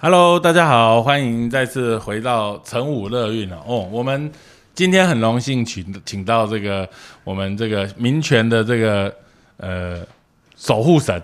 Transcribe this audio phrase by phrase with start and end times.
[0.00, 3.56] Hello，大家好，欢迎再次回到晨武乐运哦。
[3.66, 4.30] 哦，我们
[4.72, 6.88] 今天很荣幸请请到这个
[7.24, 9.12] 我们这个民权的这个
[9.56, 9.98] 呃
[10.58, 11.22] 守护神，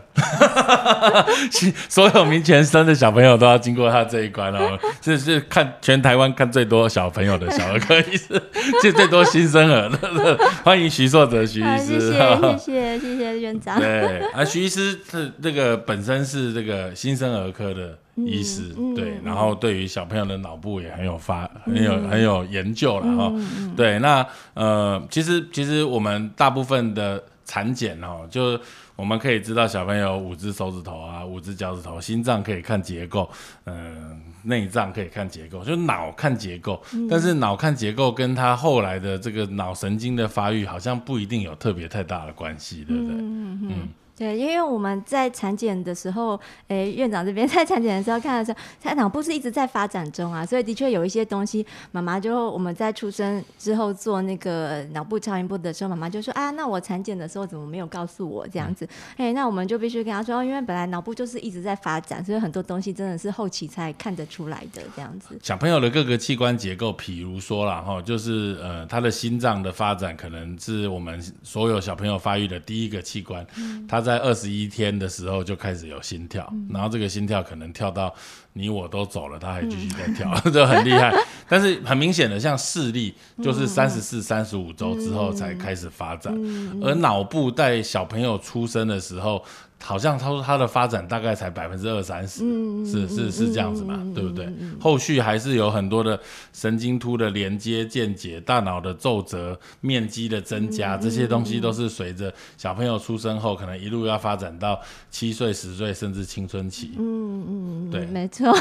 [1.88, 4.78] 所有民权生的小朋友都要经过他这一关哦。
[5.00, 8.40] 这是看全台湾看最多小朋友的小儿科医师，
[8.80, 10.38] 就最多新生儿的。
[10.62, 13.76] 欢迎徐硕哲徐医师，谢谢谢谢谢谢院长。
[13.82, 17.98] 对，啊，徐医师是这个本身是这个新生儿科的。
[18.16, 23.32] 医师对，然后对于小朋友的脑部也很有发很有很有研究了哈。
[23.76, 24.24] 对，那
[24.54, 28.56] 呃，其实其实我们大部分的产检哦，就
[28.96, 33.28] 我们可以知道小朋友五只手指头啊，五只脚趾头，心脏可以看结构，
[33.64, 36.80] 嗯，内脏可以看结构，就脑看结构。
[37.10, 43.16] 但是脑看结构跟他后来的这个脑神经的发育好像不一定有特别太大的关系，对不对？
[43.16, 43.88] 嗯嗯。
[44.16, 58.88] 对，因为我们在产检的时候，诶，院长这边 在产检的时候看的时候，他脑部是一直在发展中啊，所以的确有一些东西，妈妈就我们在出生之后做那个脑部超音波的时候，妈妈就说啊，那我产检的时候怎么没有告诉我这样子？
[59.16, 65.36] 哎，那我们就必须跟他说，因为本来脑部就是一直在发展，所以很多东西真的是后期才看得出来的这样子。
[65.42, 73.44] 小朋友的各个器官结构，譬如说了哈，就是呃，他的心脏的发展可能是我们所有小朋友发育的第一个器官，
[73.88, 78.14] 他在二十一天的时候就开始有心跳，然后这个心跳可能跳到
[78.52, 81.12] 你我都走了，他还继续在跳， 这很厉害。
[81.48, 86.32] 但是很明显的，像视力就是三十四、三十五周之后才开始发展，
[86.82, 89.42] 而脑部在小朋友出生的时候。
[89.86, 92.38] 好像他说他的发展大概才百分之二三十，
[92.86, 94.48] 是是是这样子嘛，对不对？
[94.80, 96.18] 后续还是有很多的
[96.54, 106.92] 神经突的连接、间解、大脑的皱褶面积的增加，这些东西都是随着小朋友出生后，可能一路要发展到七岁、十岁，甚至青春期。
[106.98, 108.56] 嗯嗯，对，没错。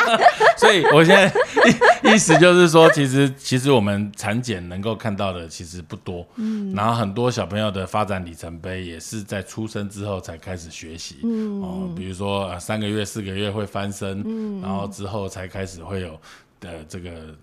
[0.58, 10.65] 所以我现在意思就是说，其实其实我们产检能够看到的其实不多，嗯，然后很多小朋友的发展里程碑也是在出生之后才开始。
[10.70, 11.16] 学习
[11.62, 14.22] 哦，比如说三个月、四个月会翻身，
[14.60, 16.18] 然后之后才开始会有
[16.60, 17.34] 的这个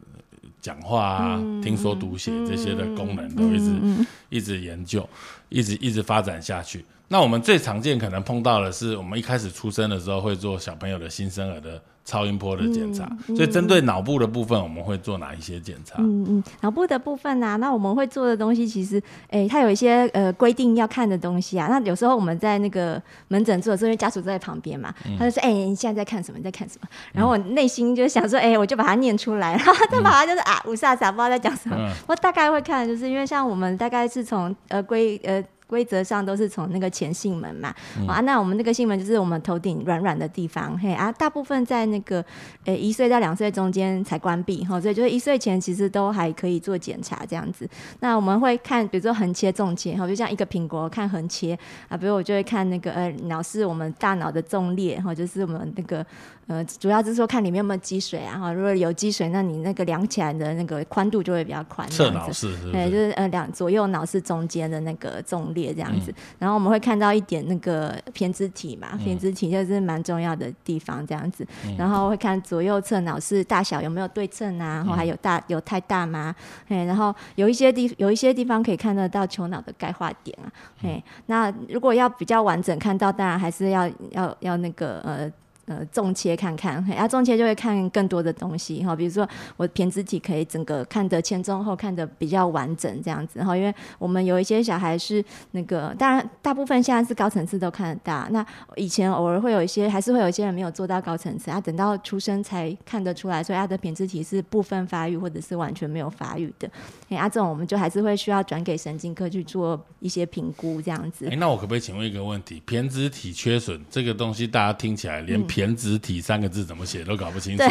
[0.61, 5.07] 讲话啊、听说读写这些的功能，都一直一直研究，
[5.49, 6.85] 一直一直发展下去。
[7.07, 11.81] 那我们最常见可能碰到的是，我们一开始出生的时候会做小朋友的新生儿的。
[12.05, 15.95] 超音波的检查，所以针对脑部的部分，我们会做哪一些检查？
[15.99, 21.67] 嗯嗯，脑部的部分呢，那我们会做的东西，其实，哎，它有一些呃规定要看的东西啊。
[21.69, 26.37] 那有时候我们在那个门诊做的时候，因为家属在旁边嘛，他就说：“哎，你现在在看什么？
[26.37, 29.55] 你在看什么？”然后我内心就想说：“哎，我就把它念出来。
[29.57, 31.89] ”然后他把它就是啊，五煞煞不知道在讲什么。
[32.07, 35.41] 我大概会看，就是因为像我们大概是从呃规呃。
[35.67, 37.73] 规则上都是从那个前囟门嘛，
[38.07, 42.23] 啊，那我们那个囟门就是我们头顶软软的地方，嘿啊，大部分在那个
[42.65, 47.67] 呃一岁到两岁中间才关闭哈，所以就是一岁前其实都还可以做检查这样子。
[47.99, 51.57] 那我们会看，比如说横切、纵切，哈，就像一个苹果看横切
[51.87, 56.05] 啊，比如我就会看那个呃脑是我们大脑的纵裂，哈，就是我们那个。
[56.47, 61.89] 呃，主要是说看里面有没有积水啊，哈，如果有积水，那你那个量起来的那个宽度就会比较宽。
[61.89, 76.35] 侧脑是，对，就是呃两左右脑是中间的那个纵裂这样子，然后我们会看到一点那个胼胝体嘛，胼胝体就是蛮重要的地方这样子，然后会看左右侧脑是大小有没有对称啊，然后还有大有太大吗？
[76.67, 80.51] 哎，然后有一些地有一些地方可以看得到球脑的钙化点啊，
[80.83, 85.31] 哎，那如果要比较完整看到，当然还是要要要那个呃。
[85.65, 89.25] 呃，纵切看看，然后纵切就会看更多的东西哈，比如说
[89.55, 106.69] 我胼胝体可以整个看得前中后看得比较完整这样子，然后因为我们有一些小孩是那个，当然大部分现在是高层次都看得到，那以前偶尔会有一些，还是会有一些人没有做到高层次，他等到出生才看得出来，所以他的胼胝体是部分发育或者是完全没有发育的，
[107.07, 111.29] 哎，啊这种我们就还是会需要转给神经科去做一些评估这样子。
[111.29, 112.61] 哎，那我可不可以请问一个问题？
[112.67, 115.41] 胼胝体缺损这个东西，大家听起来连。
[115.53, 117.63] 胼胝体三个字怎么写都搞不清楚，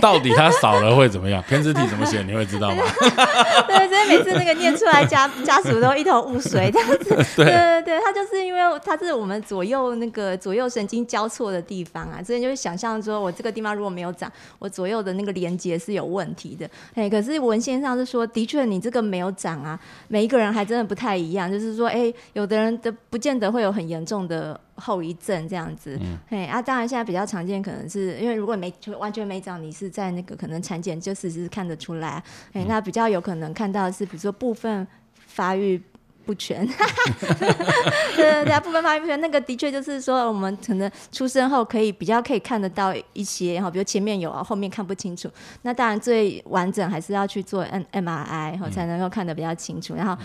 [0.00, 1.40] 到底它少了会怎么样？
[1.48, 2.82] 胼胝体怎么写你会知道吗？
[3.68, 7.14] 对，所以每次那个念出来，家家属都一头雾水这样子。
[7.36, 16.68] 对 对对，它就是因为它是我们左右那个左右神经交错的地方啊，所以就是想象说我这个地方如果没有长，我左右的那个连接是有问题的。
[16.94, 24.58] 哎，可是文献上是说，的确你这个没有长啊，每一个人还真的不太一样，就是说，哎，有的人的不见得会有很严重的。
[24.78, 25.98] 后遗症这样子，
[26.28, 32.22] 嘿啊，当然现在比较常见，可能是因为如果没完全没长，你是在那个可能产检就是是看得出来，
[32.52, 35.80] 哎，那比较有可能看到是比如说部分发育
[36.24, 36.66] 不全，
[38.16, 45.30] 对对对，部分发育不全，那个的确就是说，我们可能出生后可以比较可以看得到一些哈，比如前面有啊，后面看不清楚。
[45.62, 49.94] 那当然最完整还是要去做 M M R I 哈，才能够看得比较清楚。
[49.94, 50.16] 然后。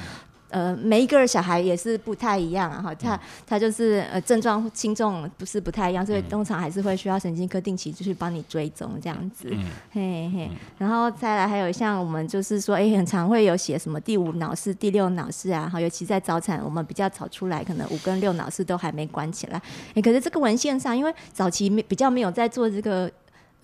[0.53, 9.49] 呃，每一个小孩也是不太一样啊，哈，他他就是呃症状轻重不是不太一样，所以通常还是会需要神经科定期就是帮你追踪这样子，
[9.91, 19.59] 嘿嘿，然后再来还有像我们就是说，哎，很常会有写什么第五脑室、第六脑室啊，哈，尤其在早产，我们比较早出来，可能五跟六脑室都还没关起来，
[19.95, 23.11] 哎，可是这个文献上，因为早期没比较没有在做这个。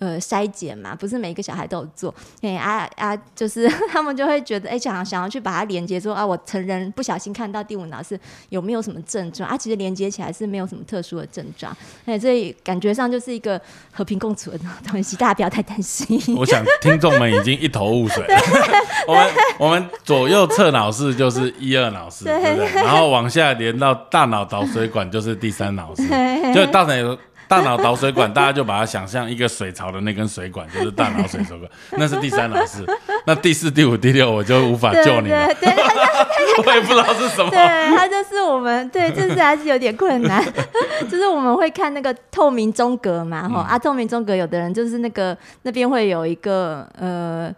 [0.00, 2.12] 呃，筛检嘛，不是每一个小孩都有做。
[2.40, 8.18] 哎啊啊，就是 他们就会觉得，哎，想想要去把它连接，说啊，我成人不小心看到第五脑是
[8.48, 9.58] 有没有什么症状啊？
[9.58, 11.76] 其实连接起来是没有什么特殊的症状。
[12.06, 13.60] 哎，所以感觉上就是一个
[13.92, 14.58] 和平共处的
[14.90, 16.18] 东西，大家不要太担心。
[16.34, 18.24] 我想听众们已经一头雾水。
[19.06, 19.26] 我们
[19.58, 22.72] 我们左右侧脑室就是一二脑室，对不对？
[22.82, 26.08] 然后往下连到大脑导水管就是第三脑室，
[26.54, 27.18] 就大脑。
[27.50, 31.68] 大脑导水管，大家就把它想象一个水槽的那根水管，就是大脑水水管，
[31.98, 32.86] 那是第三脑室。
[33.26, 35.52] 那第四、第五、第六，我就无法救你了。
[35.54, 35.68] 对，
[36.64, 37.50] 我也不知道是什么。
[37.50, 37.58] 对，
[37.96, 40.40] 它就是我们，对，就是还是有点困难。
[41.10, 47.52] 就是我们会看那个透明中隔嘛，哈啊，透明中隔，有的人就是那个那边会有一个呃。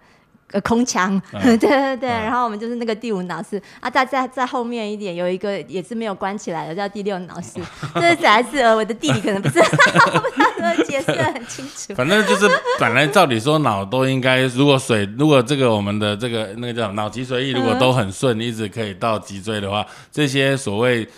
[0.52, 7.58] 呃，空腔， 对对对，然后我们就是那个第五脑室啊，在在在后面一点有一个也是没有关起来的，叫第六脑室，
[7.94, 9.58] 这是还是呃我的弟弟可能不是，
[10.14, 11.94] 我不知道怎么解释很清楚。
[11.94, 12.46] 反正就是
[12.78, 21.08] 本来照理说脑都应该，如果水如果这个我们的这个那个叫脑脊髓液如果都很顺，一直可以到脊椎的话，这些所谓。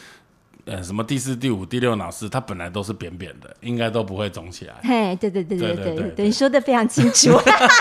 [0.67, 4.75] 呃，什么第四、第五、第六脑室，它本来都是扁扁的，应该都不会肿起来。
[4.83, 7.39] 嘿，对对对对对对，你说的非常清楚。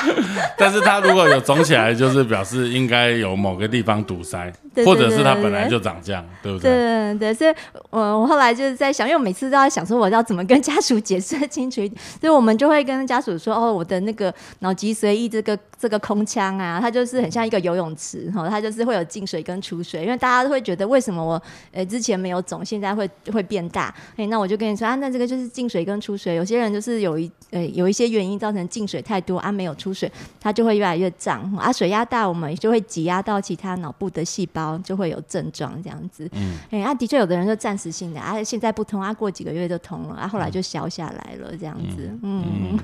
[0.59, 4.51] 但是它如果有肿起来，就是表示应该有某个地方堵塞，
[4.85, 6.71] 或者是它本来就长这样，对不对？
[6.71, 7.55] 对对，所以
[7.89, 21.41] 我我后来就是在想，因为我每次都在想说，我要怎么跟家属解释清楚一点，所以我们就会跟家属说，哦，我的那个脑脊髓液这个这个空腔啊，它就是很像一个游泳池，哈，它就是会有进水跟出水，因为大家都会觉得为什么我
[21.71, 22.61] 呃之前没有肿。
[22.73, 36.27] 现在会会变大，哎，那我就跟你说啊，那这个就是进水跟出水，有些人就是有一呃有一些原因造成进水太多啊，没有出水，它就会越来越胀啊，水压大，我们就会挤压到其他脑部的细胞，就会有症状这样子。
[36.31, 42.09] 嗯，哎，啊，的确有的人就暂时性的啊，现在不通啊，过几个月就通了啊，后来就消下来了这样子。
[42.23, 42.79] 嗯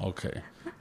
[0.00, 0.28] ，OK，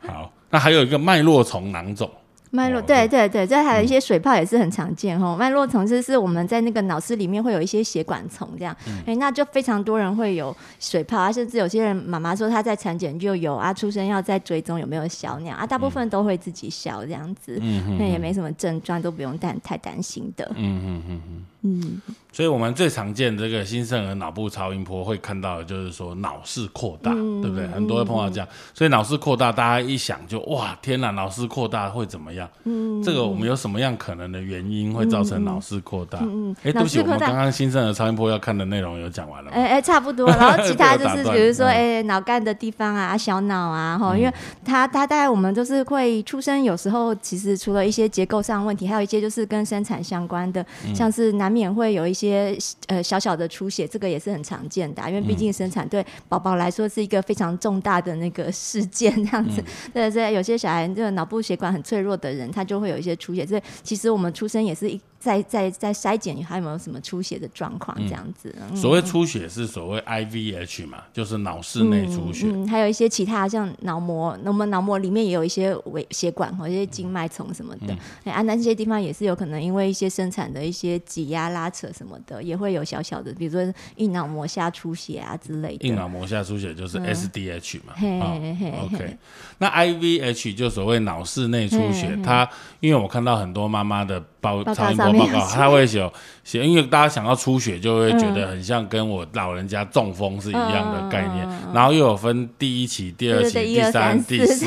[0.06, 2.12] 好，那还有一个脉络丛囊肿。
[2.56, 5.36] 脉络对对对，这还有一些水泡也是很常见哈。
[5.36, 8.76] 脉络丛就是我们在那个脑室里面会有一些血管丛这样，
[9.08, 17.60] 哎，那就非常多人会有水泡啊，甚至有些人妈妈说她在产检就有啊，出生要再追踪有没有小鸟啊，大部分都会自己消这样子，
[17.98, 20.46] 那也没什么症状，都不用担太担心的。
[20.56, 21.46] 嗯嗯嗯嗯。
[21.66, 22.02] 嗯，
[22.34, 27.66] 所以我们最常见这个新生儿脑部超音波会看到的就是说脑室扩大，对不对？
[27.68, 32.43] 很多会碰到这样，所以脑室扩大，大家一想就哇，天哪，脑室扩大会怎么样？
[32.66, 36.20] 嗯，这个我们有什么样可能的原因会造成脑室扩大？
[36.24, 39.52] 嗯嗯，哎，对不起，我们刚刚新生儿超音波要看的内容有讲完了。
[39.52, 40.28] 哎哎，差不多。
[40.28, 44.34] 然后其他就是比如说，哎，脑干的地方啊，小脑啊，哈，因为
[44.66, 51.54] 他他大概我们都是会出生，有时候其实除了一些结构上问题，还有一些就是跟生产相关的，像是难。
[51.54, 52.58] 免会有一些
[52.88, 59.64] 呃小小的出血，这个也是很常见的，因为毕竟生产对宝宝来说是一个非常重大的那个事件，这样子。
[59.94, 63.46] 对对，有些小孩这个脑部血管很脆弱的人，他就会有一些出血。
[63.46, 65.00] 所以其实我们出生也是一。
[65.24, 68.54] 在在在筛检还有没有什么出血的状况这样子？
[68.76, 72.48] 所谓出血是所谓 IVH 嘛，就是脑室内出血。
[72.50, 77.98] 嗯，还有一些其他像脑膜，那我们脑膜里面也有一些微血管和一些静脉丛什么的。
[78.26, 85.88] 哎，啊，那些地方也是有可能因为一些生产的一些挤压拉扯什么的，也会有小小的，比如说硬脑膜下出血啊之类的。
[85.88, 87.94] 硬脑膜下出血就是 SDH 嘛。
[87.96, 89.18] OK，
[89.58, 92.50] 那 IVH 就所谓脑室内出血，他
[92.80, 94.24] 因为我看到很多妈妈的。
[94.44, 96.12] 报超音波报告， 他会写
[96.44, 101.48] 写，因为大家想要出血，就会觉得很像跟我老人家中风是一样的概念。
[101.74, 104.66] 然后又有分第一期、第二期、第三、第四，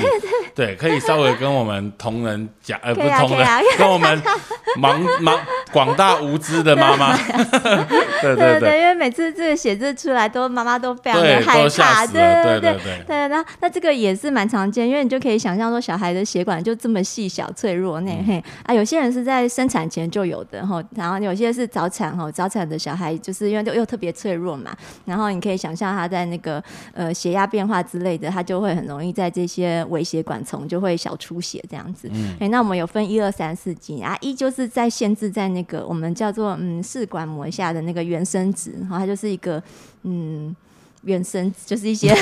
[0.54, 4.22] 对，可以稍微跟我们同仁讲，呃，不同人，跟我们
[4.80, 5.38] 盲盲
[5.70, 7.14] 广大无知的妈妈，
[8.22, 13.28] 对对对，因为每次这个写字出来，都妈妈都非常的害怕，对对对对对。
[13.28, 32.10] 那那这个也是蛮常见，因为你就可以想象说，小孩的血管就这么细小脆弱，那嘿啊，有些人是在生产前就有的哈，然后有些是早产哈，早产的小孩就是因为又又特别脆弱嘛，然后你可以想象他在那个呃血压变化之类的，他就会很容易在这些微血管丛就会小出血这样子。
[32.38, 39.62] 哎，那我们有分一二三四级啊，一就是在限制在那个我们叫做嗯试管膜下的那个原生质，然后它就是一个
[40.02, 40.54] 嗯。
[41.06, 42.14] 原生就是一些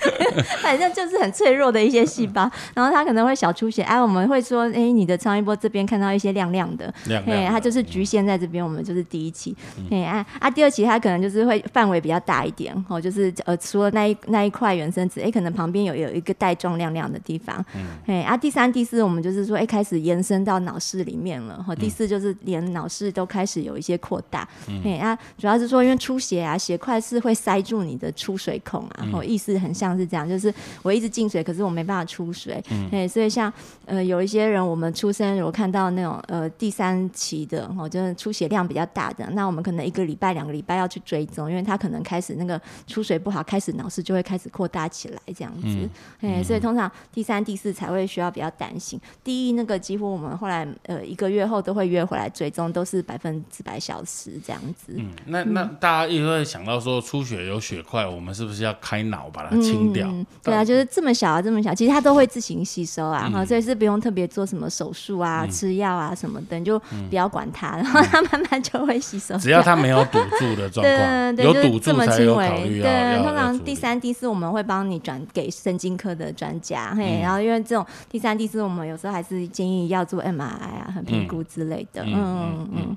[0.62, 3.82] 反正就是很脆弱的一些细胞，然后它可能会小出血。
[3.82, 6.92] 哎，我们会说，哎，你的超音波这边看到一些亮亮的，
[7.26, 8.62] 哎，它就是局限在这边。
[8.62, 9.56] 我们就是第一期，
[9.90, 17.64] 哎啊啊，第二期它可能就是会范围比较大一点，哦，就是呃，除了那一那一块原生子，哎，可能旁边有有一个带状亮亮的地方，
[18.06, 24.46] 哎啊，第三、第四，我们就是说，哎，开始延伸到脑室里面了，哈，第四就是连脑室都开始有一些扩大，
[24.84, 27.99] 哎啊，主要是说因为出血啊，血块是会塞住你。
[28.00, 30.52] 的出水孔啊，我意思很像是这样，就是
[30.82, 33.52] 我一直进水，可是我没办法出水，哎，所以像
[33.84, 45.88] 呃有一些人，我们出生如果看到那种呃第三期的，哦，就是出血量比较大的，那我们可能一个礼拜、两个礼拜要去追踪，因为他可能开始那个出水不好，开始脑室就会开始扩大起来这样子，
[46.20, 49.00] 哎，所以通常第三、第四才会需要比较担心。
[49.24, 54.94] 第一那个几乎我们后来呃一个月后都会约回来追踪，都是百分之百小时这样子。
[54.96, 57.79] 嗯，那那大家也会想到说出血有血。
[57.82, 60.08] 块，我们是不是要开脑把它清掉？
[60.42, 69.36] 对啊，就是这么小啊，这么小，其实它都会自行吸收啊，哈，所以是不用特别做什么手术啊、吃药啊什么的，你就不要管它，然后它慢慢就会吸收。
[69.38, 82.02] 只要它没有堵住的状况，有堵住才有考虑对，通常第三、第四我们会帮你转给神经科的专家，嘿，然后因为这种第三、第四，我们有时候还是建议要做 MRI 啊、和评估之类的。
[82.04, 82.96] 嗯嗯嗯，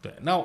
[0.00, 0.42] 对，那。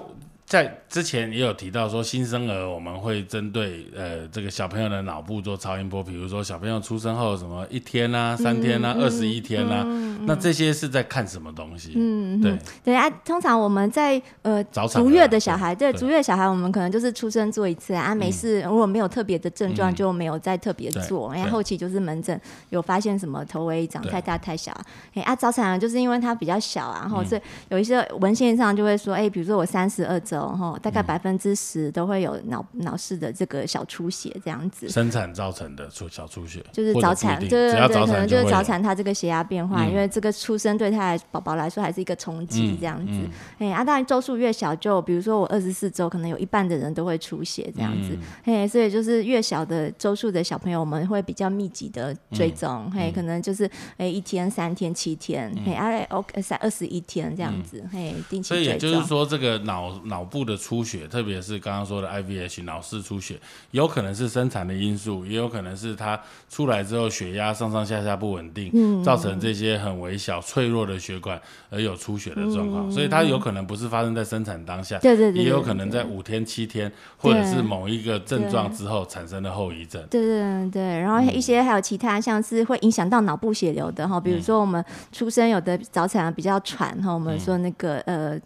[0.48, 9.84] 在之前也有提到说，新生儿我们会针对呃这个小朋友的脑部做超音波，比如说小朋友出生后什么一天啊、三天啊、二十一天啊，
[10.22, 11.92] 那这些是在看什么东西？
[11.98, 12.58] 嗯，对。
[12.82, 22.40] 对啊，通常我们在呃足月的小孩，对足月小孩，我们可能就是出生做一次啊，没事，如果没有特别的症状就没有再特别做，然后后期就是门诊
[22.70, 24.72] 有发现什么头围长太大太小，
[25.14, 30.37] 哎啊早产儿就是因为它比较小啊，然后所以有一些文献上就会说，哎，比如说我三十二周。
[30.46, 43.14] 然后大概百分之十都会有脑脑室的这个小出血这样子，生产造成的出小出血，就是早产，对对对，可能就是早产，他这个血压变化，因为这个出生对他来宝宝来说还是一个冲击这样子。
[43.58, 48.18] 哎，啊，当然周数越小，就比如说我二十四周，可能有一半的人都会出血这样子。
[48.44, 52.90] 嘿，所以就是越小的周数的小朋友，我们会比较密集的追踪。
[52.92, 57.84] 嘿，可能就是哎一天、三天、七天，嘿，哎 OK 三二十一天这样子。
[57.92, 63.40] 嘿，定期所以也就是说，这个脑脑部的出血，特别是刚刚说的 IVH 脑室出血，
[63.72, 66.20] 有可能是生产的因素，也有可能是他
[66.50, 72.92] 出来之后血压上上下下不稳定，造成这些很微小脆弱的血管而有出血的状况。
[72.92, 80.06] 所以它有可能不是发生在生产当下，对对对，也有可能在五天、七天，或者是某一个症状之后产生的后遗症。
[80.10, 88.40] 对对对，然后一些还有其他像是会影响到脑部血流的哈，比如说我们出生有的早产比较喘哈，我们说那个呃。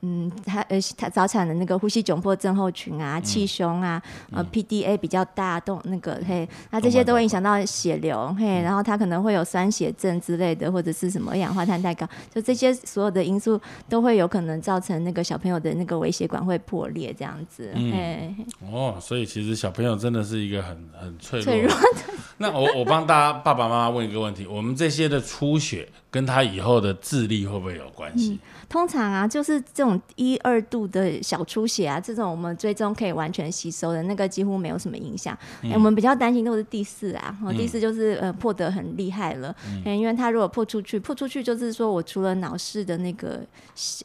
[0.00, 4.00] 嗯，他呃，他早产的那个呼吸窘迫症候群啊，气胸啊，
[4.30, 17.72] 呃，PDA 比较大，动那个嘿，那这些都会影响到血流嘿，然后他可能会有酸血症之类的，或者是什么二氧化碳太高，就这些所有的因素都会有可能造成那个小朋友的那个微血管会破裂这样子。
[17.74, 18.36] 嗯，
[18.70, 22.14] 哦，所以其实小朋友真的是一个很很脆脆弱的。
[22.36, 28.38] 那我我帮大家爸爸妈妈问一个问题：我们这些的出血跟他以后的智力会不会有关系？
[28.66, 35.36] 通常啊，就是这种一二度的小出血啊，这种我们最终可以完全吸收的那个，几乎没有什么影响。
[35.74, 43.40] 我们比较担心都是第四啊，第四就是呃破得很厉害了，因为他如果破出去，破出去就是说我除了脑室的那个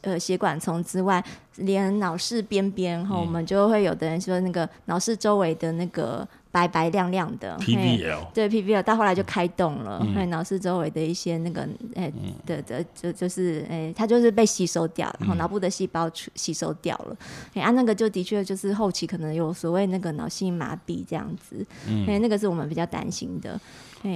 [0.02, 1.24] 呃血管丛之外，
[1.56, 6.26] 连脑室边边哈，我们就会有的人说那个脑室周围的那个。
[6.54, 12.12] 白白亮亮的，PBL 对 PBL 到后来就开动了，哎，脑室周围的一些那个哎
[12.46, 17.16] 的的就就是哎，它就是被吸收掉，然后脑部的细胞吸收掉了，
[17.54, 21.66] 哎，啊，那个就的确就是后期可能有所谓那个脑性麻痹这样子，
[22.06, 23.60] 哎，那个是我们比较担心的。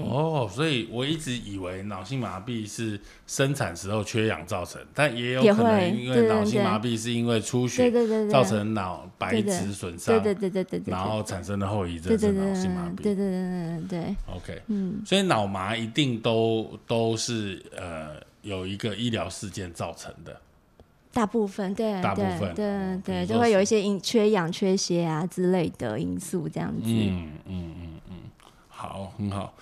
[0.08, 7.90] 哦，所以我一直以为脑性麻痹是生产时候缺氧造成，但也有可能因为脑性麻痹是因为出血
[8.28, 14.16] 造成脑白质损伤，对对对对对，然后产生的后遗症是脑性麻痹，对对对对对。
[14.34, 20.38] OK，嗯，所以脑麻一定都都是呃有一个医疗事件造成的，
[21.12, 26.82] 大部分对，大部分对对，就会有一些因缺氧、缺血啊之类的因素这样子。
[26.84, 28.14] 嗯嗯嗯嗯，
[28.68, 29.54] 好，很好。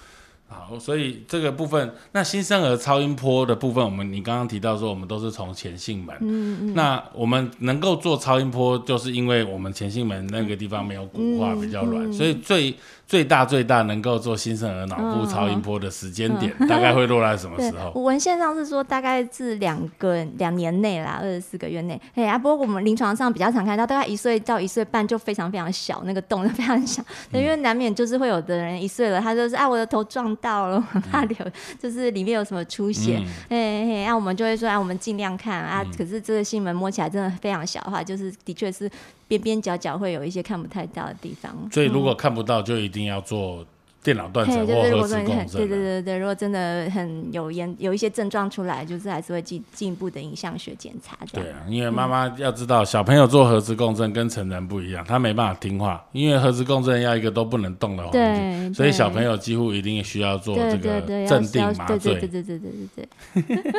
[0.49, 6.17] 好，所以这个部分，那新生儿超音波的部分，我们你刚刚提到说，我们都是从前性门。
[6.21, 6.75] 嗯嗯。
[6.75, 12.75] 那我们能够做超音波，就是因为我们前性门那个地方没有骨化，比较软，所以最。
[13.07, 17.91] 最大最大能够做新生儿脑部超音波的时间点，大概会落在什么 时候？
[18.01, 22.01] 文献上是说大概是两个两年内啦，二十四个月内。
[22.17, 27.01] 哎啊，不过我们临床上比较常看到，大概一岁到一岁半就非常非常小，那个洞非常小。
[27.33, 31.39] 因为难免就是会有的人一岁了，他就是啊我的头撞到了，我怕流，
[31.81, 33.23] 就是里面有什么出血。
[33.49, 35.85] 哎哎，那我们就会说啊，我们尽量看啊。
[35.97, 38.91] 可是这个心门摸起来真的非常小的话，就是的确是。
[39.29, 43.67] 边边角角会有一些看不太到的地方，所以如果看不到，就一定要做
[44.07, 45.49] 电脑断层或核磁共振。
[45.49, 51.19] 对对对对，如果真的很有严有一些症状出来，就是还是会进进一步的影像学检查。
[51.33, 62.15] 对啊，因为妈妈要知道，小朋友做核磁共振跟成人不一样，他没办法听话，因为核磁共振要一个都不能动的环境，所以小朋友几乎一定需要做这个镇定麻醉。
[62.15, 63.73] 对对对对对对对。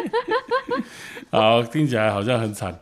[1.29, 2.77] 好，听起来好像很惨。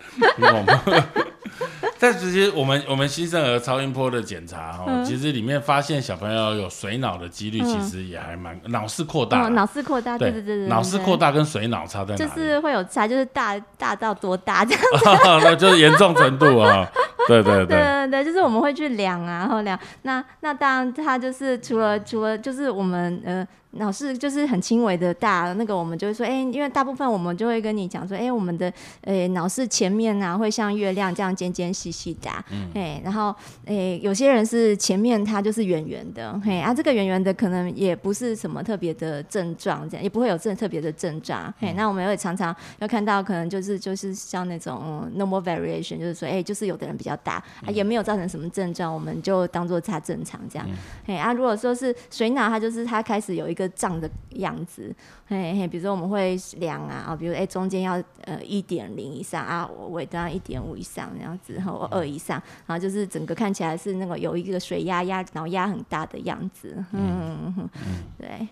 [1.98, 9.50] 但其实我们我们新生儿超音波的检查哦，其实里面发现小朋友有水脑的几率，其实也还蛮脑室扩大。
[9.50, 10.68] 脑室扩大，对对对对。
[10.68, 12.18] 脑室扩大跟水脑差在哪？
[12.18, 15.06] 就是会有差，就是大大到多大这样子。
[15.44, 16.88] 那 就是严重程度啊。
[17.28, 19.78] 对对对对对，就是我们会去量啊，然后量。
[20.04, 23.46] 那那当然，它就是除了除了就是我们呃。
[23.78, 32.30] 脑室就是很轻微的大，那个我们就会说，哎，因为大部分我们就会跟你讲说，哎，我们的诶脑室前面啊会像月亮这样尖尖细细的，
[32.74, 50.66] 哎，然后诶有些人是前面它就是圆圆的，嘿啊这个圆圆的可能也不是什么特别的症状，这样也不会有这特别的症状，嘿，那我们也常常要看到可能就是就是像那种 normal variation，就是说，哎，就是有的人比较大，啊也没有造成什么症状，我们就当做它正常这样，
[51.06, 53.65] 嘿啊如果说是水脑，它就是它开始有一个。
[53.70, 54.94] 胀的样子，
[55.28, 67.70] 嘿嘿，比如说我们会量啊，啊，比如哎中间要呃一点零以上啊，尾端一点五以上这样子，然后二以上，然后就是整个看起来是那个有一个水压压然后压很大的样子，嗯嗯嗯，
[68.18, 68.48] 对。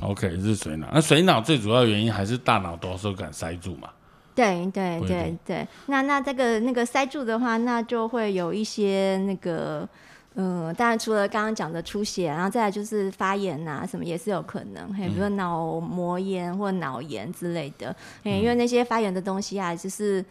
[0.00, 3.88] OK，是水脑，那水脑最主要原因还是大脑多受感塞住嘛？
[4.34, 9.88] 对对对对，那那这个那个塞住的话，那就会有一些那个。
[10.34, 20.24] 嗯，当然除了刚刚讲的出血，然后再来就是发炎呐，什么也是有可能，嘿，比如说脑膜炎或脑炎之类的，嘿，因为那些发炎的东西啊，就是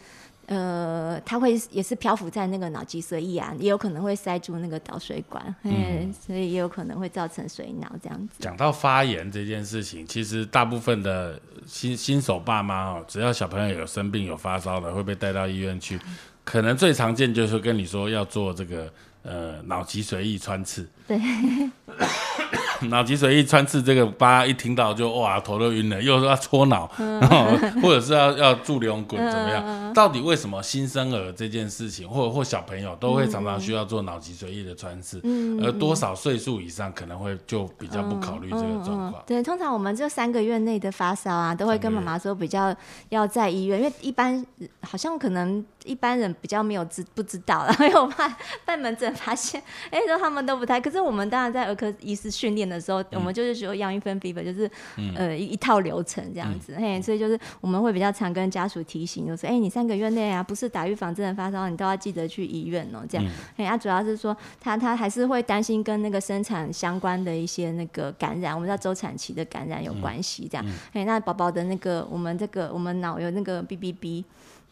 [0.48, 8.38] 呃，它会也是漂浮在那个脑脊髓液啊，也有可能会塞住那个导水管，嗯，所以也有可能会造成水脑这样子。
[8.40, 16.00] 讲到发炎这件事情，其实大部分的新新手爸妈哦，只要小朋友有生病有发烧的，会被带到医院去，
[16.44, 18.92] 可能最常见就是跟你说要做这个。
[19.24, 20.90] 呃，脑脊髓液穿刺。
[21.08, 21.20] 对。
[22.90, 26.02] 脑脊髓液穿刺这个，爸一听到就哇，头都晕了。
[26.02, 26.88] 又说要搓脑，
[27.80, 29.94] 或者是要要注流滚怎么样？
[29.94, 35.22] 到底为什么新生儿这件事情，或者或小朋友都会常常需要做脑脊髓液的穿刺？
[35.64, 39.24] 而多少岁数以上可能会就比较不考虑这个状况？
[39.28, 42.76] 对，通常我们这三个月内的发烧啊，都会跟妈妈说比较
[43.10, 44.44] 要在医院，因为一般
[44.82, 50.82] 好像可能一般人比较没有知不知道， 然后又怕办门诊发现，哎，说他们都不太。
[50.82, 52.62] 可是我们当然在儿科医师训练。
[52.72, 54.70] 的时候，我们就是说要一分 fever，就是
[55.18, 73.62] 呃一一套流程这样子，嘿，所以就是我们会比较常跟家属提醒，就是，哎，你三个月内啊，不是打预防针的发烧，你都要记得去医院哦，这样，嘿，啊，主要是说他他还是会担心跟那个生产相关的一些那个感染，我们知道周产期的感染有关系，这样，嘿，那宝宝的那个我们这个我们脑有那个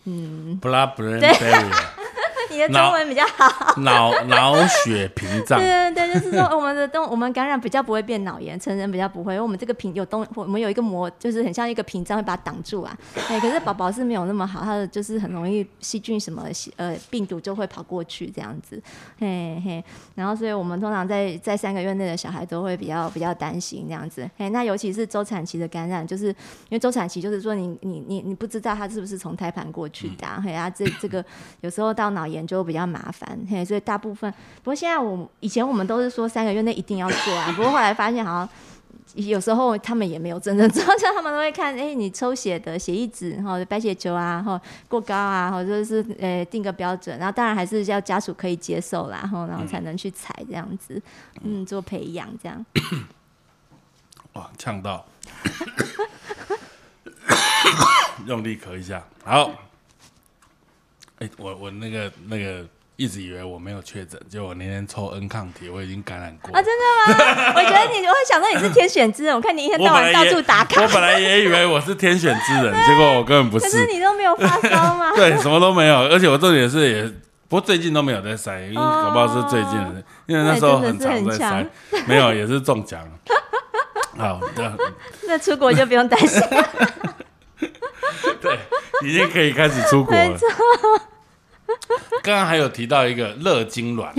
[0.10, 1.54] 嗯，不拉不认，对。
[2.49, 5.59] 你的中文比较好， 脑脑血屏障。
[5.59, 12.97] 对对对，就是说我们的动，我们感染比较不会变脑炎，成人比较不会，因为我们这个屏有东，我们有一个膜，就是很像一个屏障，会把它挡住啊。
[13.29, 16.43] 哎，可是宝宝是没有那么好，他的就是很容易细菌什么
[16.77, 18.81] 呃病毒就会跑过去这样子，
[19.19, 19.83] 嘿嘿。
[20.15, 24.27] 然后所以我们通常在在三个月内的小孩都会比较比较担心这样子。
[24.38, 31.23] 哎，那尤其是周产期的感染，就是因为周产期就是说你你你你不知道他是不是从胎盘过去的，嘿啊，这这个
[31.62, 32.38] 有时候到脑炎。
[32.45, 34.32] 就比较麻烦，嘿，所以大部分
[34.63, 38.49] 不过现在我以前我们都是说三个月内一定要做啊， 不过后来发现好像
[39.15, 51.02] 有时候他们也没有真正做，像他们都会看，哎，你抽血的血液值，然后白血球啊，然后过高啊，或者是呃定个标准，然后当然还是要家属可以接受啦，然后然后才能去采这样子，
[51.41, 52.65] 嗯，做培养这样。
[54.34, 55.04] 哇，呛到，
[58.28, 59.68] 用力咳一下，好。
[61.19, 67.53] 哎，我我那个那个一直以为我没有确诊，结果我那天抽 N 抗体，我已经感染过啊，真的吗？
[67.55, 70.82] 我觉得你，我会想到你是天选之人，我看你一天到晚到处打卡。
[70.82, 73.65] 我本来也以为我是天选之人，结果我根本不是。
[73.65, 75.12] 可是你都没有发烧吗？
[75.17, 77.03] 对，什么都没有，而且我重点是也，
[77.49, 81.67] 不过最近都没有在塞，因为搞不好是最近的，因为那时候很常在塞，
[82.05, 83.01] 没有也是中奖。
[84.17, 84.39] 好，
[85.27, 86.41] 那出国就不用担心。
[88.41, 88.60] 对，
[89.04, 90.38] 已经可以开始出国了。
[92.23, 94.10] 刚刚还有提到一个热痉挛，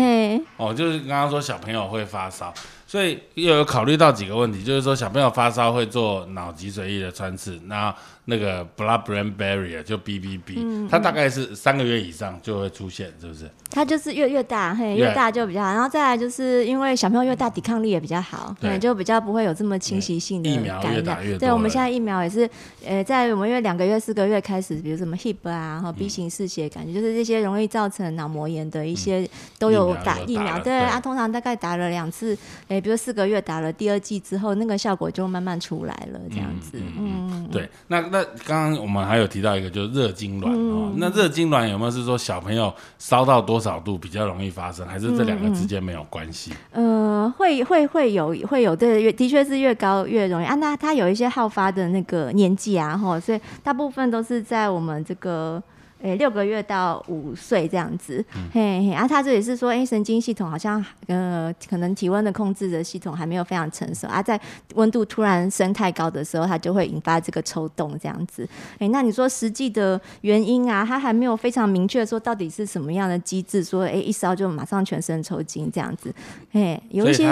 [0.56, 2.52] 哦，就是刚刚说小朋友会发烧。
[2.87, 7.94] 所以又有考虑到几个问题，就是说小朋友发烧会做脑脊髓液的穿刺，那
[8.26, 13.48] 那个 blood brain barrier 就 BBB，它大概是三个月以上就会出现，是不是？
[13.70, 15.72] 它就是越越大，嘿，越大就比较好。
[15.72, 20.50] 然后再来就是因为小朋友越大，抵抗力也比较好，对，就比较不会有这么侵袭性的
[20.83, 21.38] 感染。
[21.38, 22.50] 对，我们现在疫苗也是，
[22.85, 29.28] 呃，在我们约两个月、四个月开始，比如什么 hip 啊，和 B 型嗜血感觉，就是这些容易造成脑膜炎的一些
[29.59, 30.59] 都有打疫苗。
[30.59, 32.37] 对啊，通常大概打了两次，
[32.68, 32.80] 哎。
[32.80, 36.72] 比如四个月打了第二剂之后，那个效果就慢慢出来了，这样子。
[36.98, 37.68] 嗯，对。
[37.88, 40.92] 那那刚刚我们还有提到一个，就是热痉挛哦。
[40.96, 46.52] 那热痉挛有没有是说小朋友烧到多少度比较容易发生，还是这两个之间没有关系？
[46.72, 50.54] 呃，会会会有会有对，的确是越高越容易啊。
[50.54, 55.62] 那他有一些好发的那个年纪啊，哈，所以大部分都是在我们这个。
[56.02, 64.40] 诶，六个月到五岁这样子，嘿嘿，啊，他这里是说，哎，神经系统好像呃，可能体温的控制的系统还没有非常成熟啊，在
[64.74, 68.48] 温度突然升太高的时候，它就会引发这个抽动这样子。
[68.78, 76.14] 哎，那你说实际的原因啊，它还没有非常明确说到底是什么样的机制，说哎一烧就马上全身抽筋这样子。
[76.52, 77.26] 哎，有一些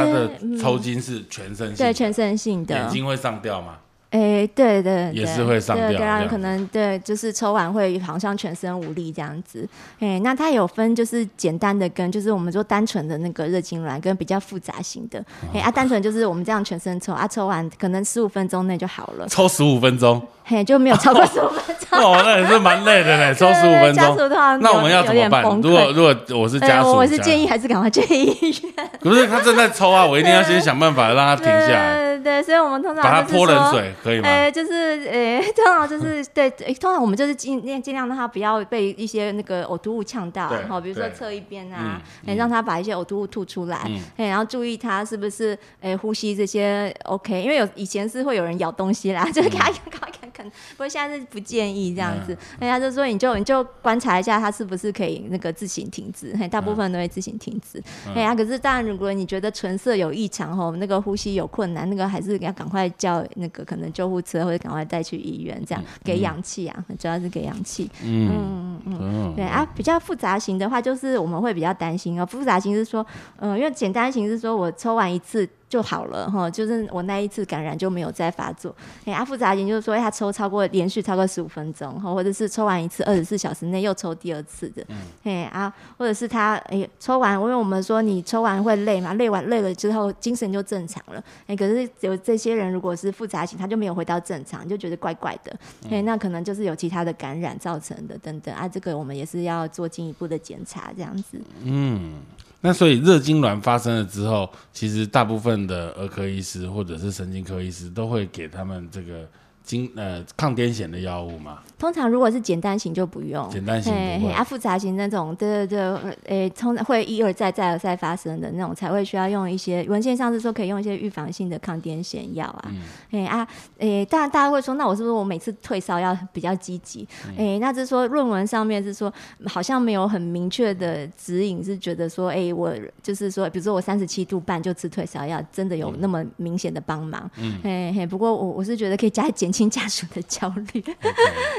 [0.60, 3.78] 抽筋是全身性，对，全身性的，眼睛会上吊吗？
[4.10, 9.68] 哎，对对，也是会上吊，对，啊可能对，就是抽完会好像全身无力这样子。
[9.98, 15.22] 哎，那它有分就是简单的跟就是我们说单纯的那个热痉挛跟比较复杂型的。
[15.52, 19.28] 哎啊，单纯就是我们这样全身抽啊，抽完可能十五分钟内就好了。
[19.28, 20.20] 抽十五分钟。
[20.48, 21.98] 嘿，就没有超过十五分钟。
[21.98, 24.16] 哦，那也是蛮累的嘞， 抽十五分钟。
[24.16, 25.42] 的话，那我们要怎么办？
[25.60, 28.90] 如果如果我是家属，我是建议还是赶快去医院。
[29.00, 31.96] 不是他正在抽啊，我一定要先想办法让他停下来。
[31.96, 34.28] 对对，所以我们通常把他泼冷水可以吗？
[34.28, 43.78] 哎，就是哎，通常就是对，通常我们就是尽尽量让他不要被一些那个呕吐物呛到，好，比如说侧一边啊，哎，让他把一些呕吐物吐出来，
[44.16, 50.10] 哎，然后注意他是不是哎呼吸这些 OK，因为有以前是会有人咬东西啦，就是给他看
[50.44, 52.36] 不过现在是不建议这样子。
[52.60, 57.82] 人家就说你就你就观察一下它是不是可以那个自行停止，嘿，大部分都会自行停止。
[58.14, 67.90] 哎呀，可是当然如果你觉得唇色有异常吼，那个呼吸有困难，那个还是要赶快叫那个可能救护车或者赶快带去医院，这样给氧气啊，主要是给氧气。
[68.04, 72.26] 嗯嗯嗯，对啊，比较复杂型的话，就是我们会比较担心哦。
[72.26, 73.06] 复杂型是说，
[73.38, 75.48] 嗯，因为简单型是说我抽完一次。
[75.68, 78.74] 就好了哈，就是我那一次感染就没有再发作。
[79.04, 84.82] 哎，阿复杂型就是说，他抽超过连续超过十五分钟，或者是抽完一次二十四小时内又抽第二次的。
[84.88, 84.96] 嗯。
[85.24, 91.22] 哎啊，或者是他哎抽完，因为我们说你抽完会累嘛，累完累了之后精神就正常了。
[91.46, 95.54] 哎，可是有这些人如果是复杂型，他就没有回到正常，就觉得怪怪的。
[95.90, 101.38] 哎，那可能就是有其他的感染造成的等等啊，这个我们也是要做进一步的检查这样子。
[101.62, 102.14] 嗯。
[102.60, 109.28] 那所以热痉挛发生了之后，其实大部分的儿科医师或者是神经科医师都会给他们这个。
[109.68, 111.58] 经呃抗癫痫的药物嘛？
[111.78, 114.32] 通常如果是简单型就不用，简单型不会。
[114.32, 122.72] 啊，复杂型那种，对对对，诶，通常会一而再再而再发生的那种，才会需要用一些文献上是说可以用一些预防性的抗癫痫药啊。
[123.12, 123.46] 诶啊，
[123.78, 127.06] 诶，当然大家会说，那我是不是我每次退烧要比较积极？
[127.36, 129.12] 诶，那是说论文上面是说
[129.46, 137.30] 好像没有很明确的指引，是觉得说，诶，我就是说，比如说我三十七度半就吃退烧药，真的有那么明显的帮忙？
[137.36, 138.04] 嗯，嘿嘿。
[138.04, 139.68] 不过我我是觉得可以加减轻。
[139.68, 140.82] 家属的焦虑，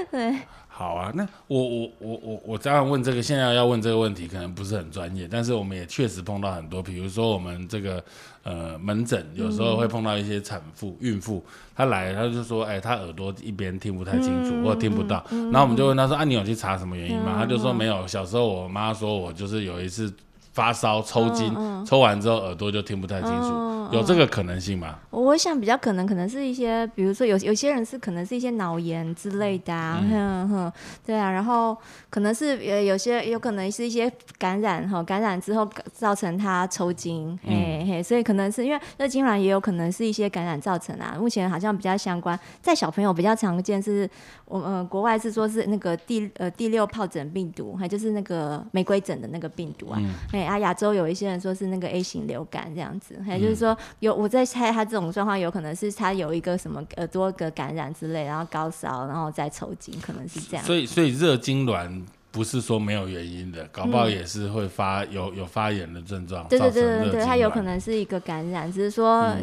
[0.11, 0.35] 对，
[0.67, 8.03] 好啊，那我我我我我这样问这个，现在要问这个问题可能不是很专业，但是我们也确实碰到很多，比如说我们这个
[8.43, 11.43] 呃门诊有时候会碰到一些产妇、孕妇，
[11.75, 17.35] 她来她就说，哎，她耳朵一边听不太清楚或听不到，然后我们就问她说，啊，你有去查什么原因吗？
[17.37, 20.11] 她就说没有，小时候我妈说我就是有一次。
[20.51, 21.53] 发烧抽筋，
[21.85, 23.47] 抽完之后耳朵就听不太清楚，
[23.91, 24.99] 有这个可能性吗？
[25.09, 30.73] 我想比较可能可能是一些，比如说有有些人是可能是一些脑炎之类的啊，哼哼，
[31.05, 31.75] 对啊，然后
[32.09, 41.17] 可能是呃有些有可能是一些感染哈，感染之后造成他抽筋，嘿嘿，所以可能是因为热痉挛也有可能是一些感染造成啊。
[41.19, 44.09] 目前好像比较相关，在小朋友比较常见是，
[44.45, 49.99] 我们国外是说是那个第呃第六疱疹病毒，还就是那个玫瑰疹的那个病毒啊，
[50.31, 60.65] 哎啊亚洲有一些人说是那个 A 型流感这样子，还就是说有我在猜他这种状况有可能是他有一个什么耳朵的感染之类，然后高烧，然后再抽筋，可能是这样。
[60.65, 66.47] 所以所以热痉挛不是说没有原因的，搞不好也是会发有有发炎的症状。
[66.47, 69.35] 对对对对对，它有可能是一个感染，只是说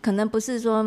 [0.00, 0.84] 可能不是说。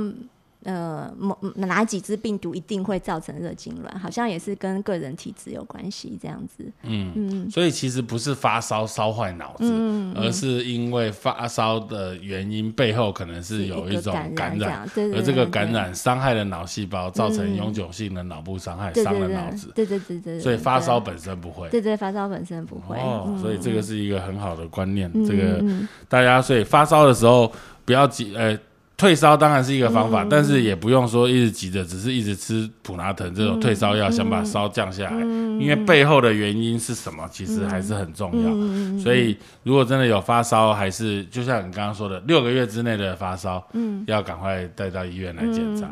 [0.66, 3.98] 呃，某哪几只病毒一定会造成热痉挛？
[4.00, 6.66] 好像也是跟个人体质有关系，这样子。
[6.82, 9.72] 嗯嗯，所以其实不是发烧烧坏脑子，
[10.16, 19.72] 而是因为发烧的原因背后可能是有一种感染，而这个感染伤害了脑细胞，造成永久性的脑部伤害，伤了脑子。
[19.76, 20.40] 对对对对。
[20.40, 21.70] 所以发烧本身不会。
[21.70, 22.98] 对对，发烧本身不会。
[22.98, 25.12] 哦，所以这个是一个很好的观念。
[25.28, 25.64] 这个
[26.10, 27.52] 大家所以发烧的时候
[27.86, 28.58] 不要急，呃。
[28.98, 35.20] 退烧当然是一个方法，但是也不用说一直急着，只是一直吃普拿疼这种退烧药，想把烧降下来。
[35.20, 39.04] 因为背后的原因是什么，其实还是很重要。
[39.04, 43.66] 所以如果真的有发烧，还是就像你刚刚说的，六个月之内的发烧，
[44.08, 45.90] 要赶快带到医院来检查。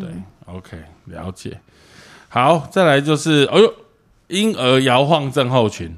[0.00, 0.08] 对
[0.46, 1.60] ，OK，了解。
[2.28, 3.72] 好，再来就是，哎呦，
[4.28, 5.96] 婴儿摇晃症候群。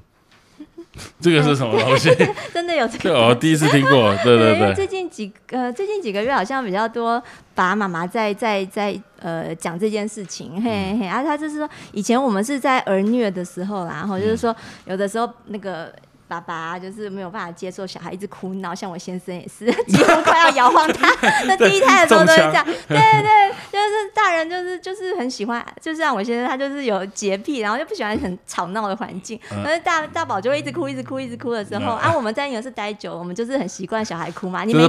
[1.20, 2.10] 这个是什么东西？
[2.52, 3.28] 真的有这个？
[3.28, 4.14] 我第一次听过。
[4.24, 4.74] 对对对。
[4.74, 7.20] 最近几呃，最近几个月好像比较多，
[7.54, 10.62] 爸爸妈妈在在在呃讲这件事情。
[10.62, 14.54] 嘿嘿，啊，他就是说，以前我们是在儿虐的时候啦，然后就是说，
[14.86, 15.92] 有的时候那个。
[16.28, 21.08] 爸爸就是没有办法接受小孩一直哭闹，像我先生也是， 几乎快要摇晃他。
[21.48, 29.40] 那第一胎的时候都是这样， 对对，就是大人就是就是很喜欢，就像我先生他就是有洁癖，然后就不喜欢很吵闹的环境。
[29.64, 34.64] 但是大大宝就会一直哭，一直哭，一直哭的时候，啊，我们在婴儿室待久，我们就是很习惯小孩哭嘛。
[34.64, 34.80] 你没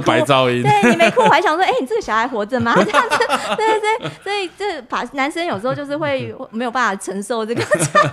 [0.62, 2.74] 对，你没哭，我还想说，哎，你这个小孩活着吗？
[2.76, 3.16] 这样子，
[3.56, 7.62] 对对对，所以这把男生有时候就是会没有办法承受这个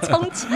[0.04, 0.48] 冲击，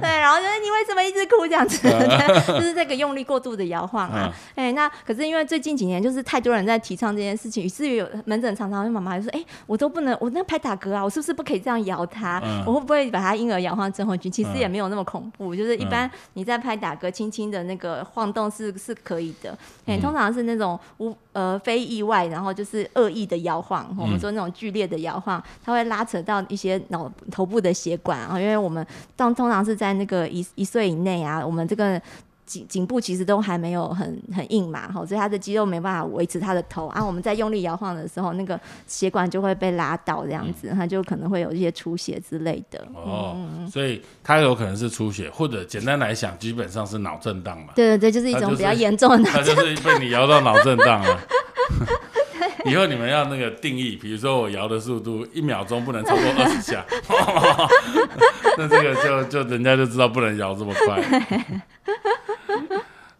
[0.00, 1.88] 对，然后就是你为什么一直哭这样子？
[2.46, 12.42] 就是这个用力过度的摇晃啊，哎，那可是因为最近几年就是太多人在提倡这件事情，于是有门诊常常会妈妈就说，哎，我都不能，我那拍打嗝啊，我是不是不可以这样摇他？
[12.66, 14.30] 我会不会把他婴儿摇晃症候群？
[14.30, 32.00] 其实也没有那么恐怖，就是一般你在拍打嗝，轻轻的那个晃动是是可以的，哎，通常是那种无呃非意外，然后就是恶意的摇晃，我们说那种剧烈的摇晃，它会拉扯到一些脑头部的血管啊，因为我们当通常是在那个一一岁以内啊，我们这个。
[32.46, 37.04] 颈颈部其实都还没有很很硬嘛，哈，所以他的肌肉没办法维持他的头啊。
[37.04, 42.86] 我们在用力摇晃的时候，那个血管就会被拉到这样子，他就可能会有一些出血之类的。
[42.94, 43.36] 哦，
[43.70, 47.72] 所以他有可能是出血，或者简单来讲，基本上是脑震荡嘛。
[47.74, 49.64] 对对对，就是一种比较严重的脑震荡。
[49.64, 51.20] 就是被你摇到脑震荡了。
[52.64, 56.84] 以后你们要那个定义，比如说我摇的速度一秒钟不能超过二十下
[58.58, 61.00] 那这个就就人家就知道不能摇这么快。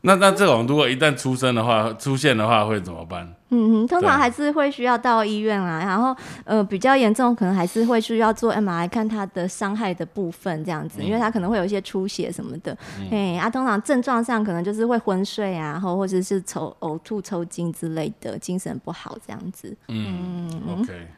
[0.06, 3.28] 那那这种如果一旦出生的话，出现的话会怎么办？
[3.50, 12.76] 嗯哼，通常还是会需要到医院啊，然后呃比较严重，可能还是会需要做 MRI 看它的伤害的部分这样子，因为它可能会有一些出血什么的。
[13.10, 19.76] 哎，啊，通常症状上可能就是会昏睡啊，然后或者是抽呕吐、抽筋之类的，精神不好这样子。
[19.88, 21.08] 嗯，OK，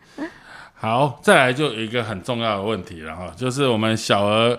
[0.74, 4.58] 好，再来就有一个很重要的问题了哈，就是我们小儿。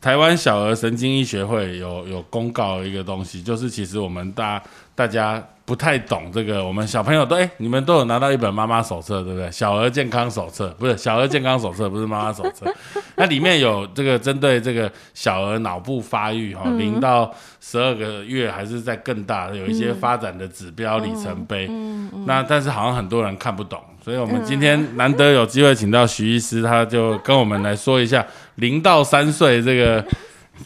[0.00, 4.62] 台湾小儿神经医学会有有公告一个东西，就是其实我们大
[4.96, 9.50] 大家不太懂这个，我们小朋友都哎，你们都有拿到一本妈妈手册，对不对？
[9.52, 12.64] 小儿健康手册不是小儿健康手册，不是妈妈手册，
[13.16, 17.30] 那里面有这个针对这个小儿脑部发育哈，零到
[17.60, 21.68] 十二个月还是在更大，有一些发展的指标里程碑。
[22.24, 23.78] 那但是好像很多人看不懂。
[24.02, 30.02] 所以，我们今天难得有机会请到徐医师，他就跟我们来说一下零到三岁这个。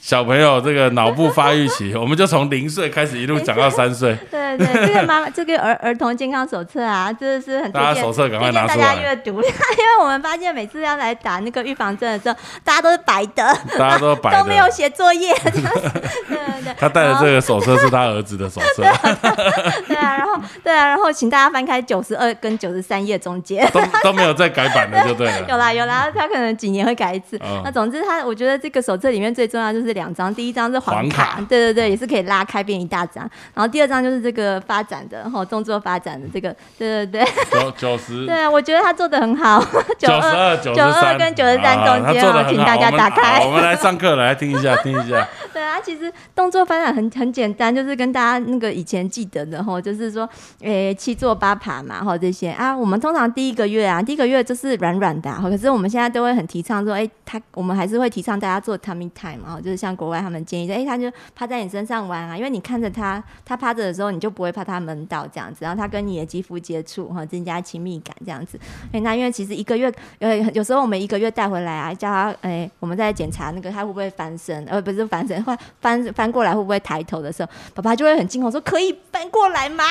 [0.01, 4.17] 小朋友这个脑部发育期，我们就从零岁开始一路讲到三岁。
[4.31, 9.31] 对对，这个妈妈这个儿儿童健康手册啊，真的是很大家手册赶快拿出来，大家阅读。
[9.43, 13.45] 因为我们发现每次要来打那个预防针的时候，大家都是白的，
[13.79, 15.35] 大家都白的都没有写作业。
[15.35, 18.83] 对对对， 他带的这个手册是他儿子的手册，
[19.87, 25.47] 对啊，然后对啊，然后请大家翻开九十二跟九十三页中间，都都没有再改版的，就对了。
[25.49, 27.37] 有啦有啦，他可能几年会改一次。
[27.43, 33.29] 嗯那总之他，我觉得这个手册里面最重要就是两张，第一张是黄黄卡对对对，也是可以拉开变一大张。
[33.55, 39.61] 然后第二张就是这个发展的哈动作发展的这个，对对对九九十对，我觉得他做的很好。
[39.99, 42.51] 九十二、九十92三跟93中间他做的很好。
[42.51, 45.27] 哦请大家打开好我们来上课，来听一下，听一下。
[45.53, 50.29] 对啊，其实动作发展很很简单，就是跟大家那个以前记得的哈，就是说，
[50.61, 68.59] 诶、七坐八爬嘛，哈这些啊，我们通常第一个月啊，第一个月就是软软的、啊，可是我们现在都会很提倡说，诶、他我们还是会提倡大家做 tummy time 啊，就是像国外他们建议说，诶、他就趴在你身上玩啊，因为你看着他，他趴着的时候，你就不会怕他闷到这样子，然后他跟你的肌肤接触哈，增加亲密感这样子。
[68.93, 79.85] 诶、那因为其实一个月，呃，有时候我们一个月带回来啊，叫他，诶、我们在检查那个他会不会翻身，呃，不是翻身，会翻翻过来会不会抬头的时候，爸爸就会很惊恐说：“可以翻过来吗？”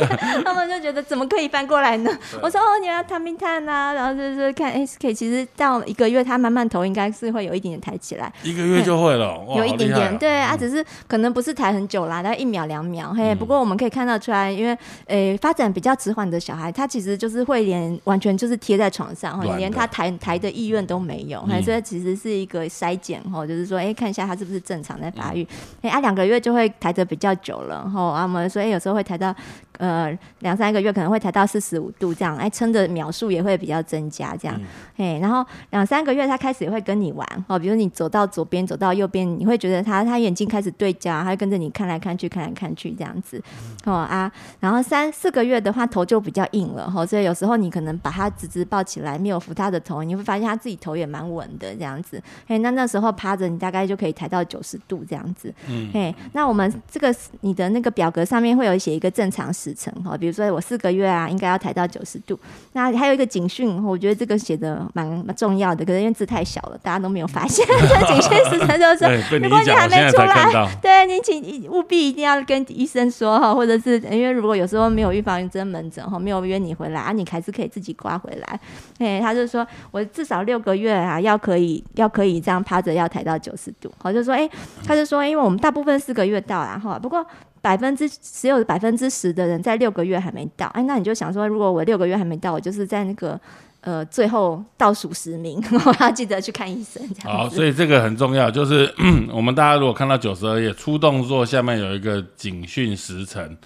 [0.44, 2.10] 他们就觉得怎么可以翻过来呢？
[2.42, 13.34] 我说：“哦，你要探明探啊，然后就是看 S K，其实到一个月，他慢慢头应该是会有一点点抬起来。”一个月就会了，哇有一点点，对啊，只是可能不是抬很久啦，大概一秒两秒，嘿。
[13.34, 19.56] 不过我们可以看到出来，因为诶、发展比较迟缓的小孩，他其实就是会连完全就是贴在床上，软的。
[19.56, 25.46] 连他抬抬的意愿都没有，所以其实是一个筛检哈，就是说，哎、看一下他是不是正常在发育，
[25.82, 29.34] 哎、啊，两个月就会抬得比较久了，吼，啊，我们所以有时候会抬到
[29.80, 34.66] 呃两三个月可能会抬到四十五度这样，哎，撑的秒数也会比较增加这样，嗯。
[34.96, 43.42] 嘿，然后两三个月他开始也会跟你玩哦，比如你走到左边，走到右边，你会觉得他他眼睛开始对焦，他会跟着你看来看去，看来看去这样子，
[43.84, 55.88] 哦啊，然后三四个月的话头就比较硬了哈、哦，所以有时候你可能把他直直抱起来，没有扶他的头，你会发现他自己头也蛮稳的这样子，嘿，那那时候趴着你大概就可以抬到九十度这样子，嗯。
[55.92, 62.38] 嘿，那我们这个你的那个表格上面会有写一个正常时程哈，比如说我四个月啊，应该要抬到九十度。
[62.72, 67.66] 那还有一个警讯，我觉得这个写的蛮蛮重要的，可是因为字太小了，大家都没有发现。
[67.88, 70.68] 这警讯时程就是如果你还没出来。
[70.80, 78.60] 对你请务必一定要跟医生说哈，或者是因为如果有时候没有预防针门诊哈，没有约你回来啊，你还是可以自己刮回来。
[78.98, 83.90] 哎，他就说我至少六个月啊，要可以要可以这样趴着要抬到九十度。
[83.98, 84.48] 好就说哎，
[84.86, 87.24] 他就说因为我们大部分四个月到然后，不过。
[87.62, 93.38] 百分之只有百分之十的人在六个月还没到，哎，那你就想说，如果我六个月还没到，我就是在那个
[93.82, 98.90] 呃最后倒数十名， 我要记得去看医生好，所以这个很重要，就是
[99.30, 103.56] 我们大家如果看到九十二页出动作下面有一个警讯时辰，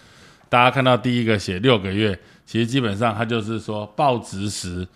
[0.49, 4.87] 大家看到第一个写六个月，其实基本上它就是说抱直时，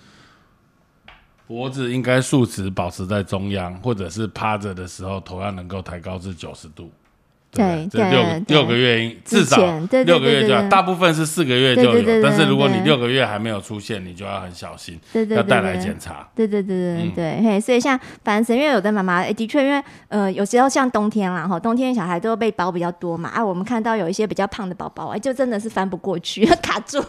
[1.46, 6.90] 脖子应该竖直保持在中央，或者是趴着的时候头要能够抬高至九十度。
[7.50, 9.56] 对对，这六六个月应至少
[10.04, 16.28] 六个月就要，大部分是四个月就有，但是如果你对六个月还没有出现，你就要很小心，对对对要带来检查。
[16.34, 17.12] 对对对对嗯。
[17.14, 27.02] 对，嘿，所以像反正因为有的妈妈，哎，的确，因为呃，有时候像冬天啦，哈，冬天小孩都被包比较多嘛，啊，我们看到有一些比较胖的宝宝，哎，就真的是翻不过去， 卡住，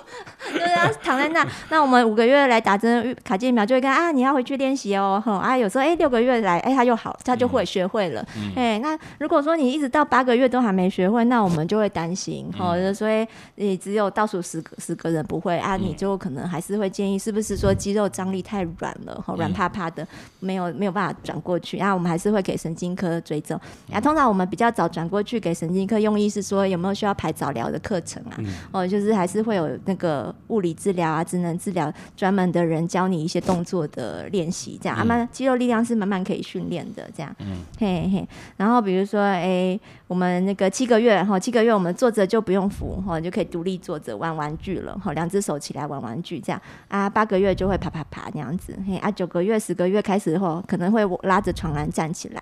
[0.53, 8.25] 对啊，躺在那，那我们五个月来打针卡介苗，就会跟啊，你要回去练习哦，哈，啊，有时候哎六个月来，哎，他又好，他就会学会了，
[8.55, 20.07] 哎、那如果说你一直到八个月都还没学会，那我们就会担心，哈、就所以你只有倒数十个十个人不会啊，你就可能还是会建议，是不是说肌肉张力太软了，哈，软趴趴的，
[20.39, 23.59] 没有没有办法转过去，啊，我们还是会给神经科追踪，
[23.91, 28.37] 啊，通常我们比较早转过去给神经科，用意是说有没有需要排早疗的课程啊，
[28.71, 37.35] 哦，就是还是会有那个物理治疗啊、职能治疗专门的人教你一些动作的练习，这样，啊，慢肌肉力量是慢慢可以训练的，这样，
[37.77, 46.59] 嘿嘿，然后比如说，哎、我们那个七个月哈，七个月我们坐着就不用扶哈，就可以独立坐着玩玩具了哈，两只手起来玩玩具这样。
[46.87, 52.41] 啊，八个月就会爬爬爬那样子，嘿啊，九个月、十个月开始后可能会拉着床栏站起来，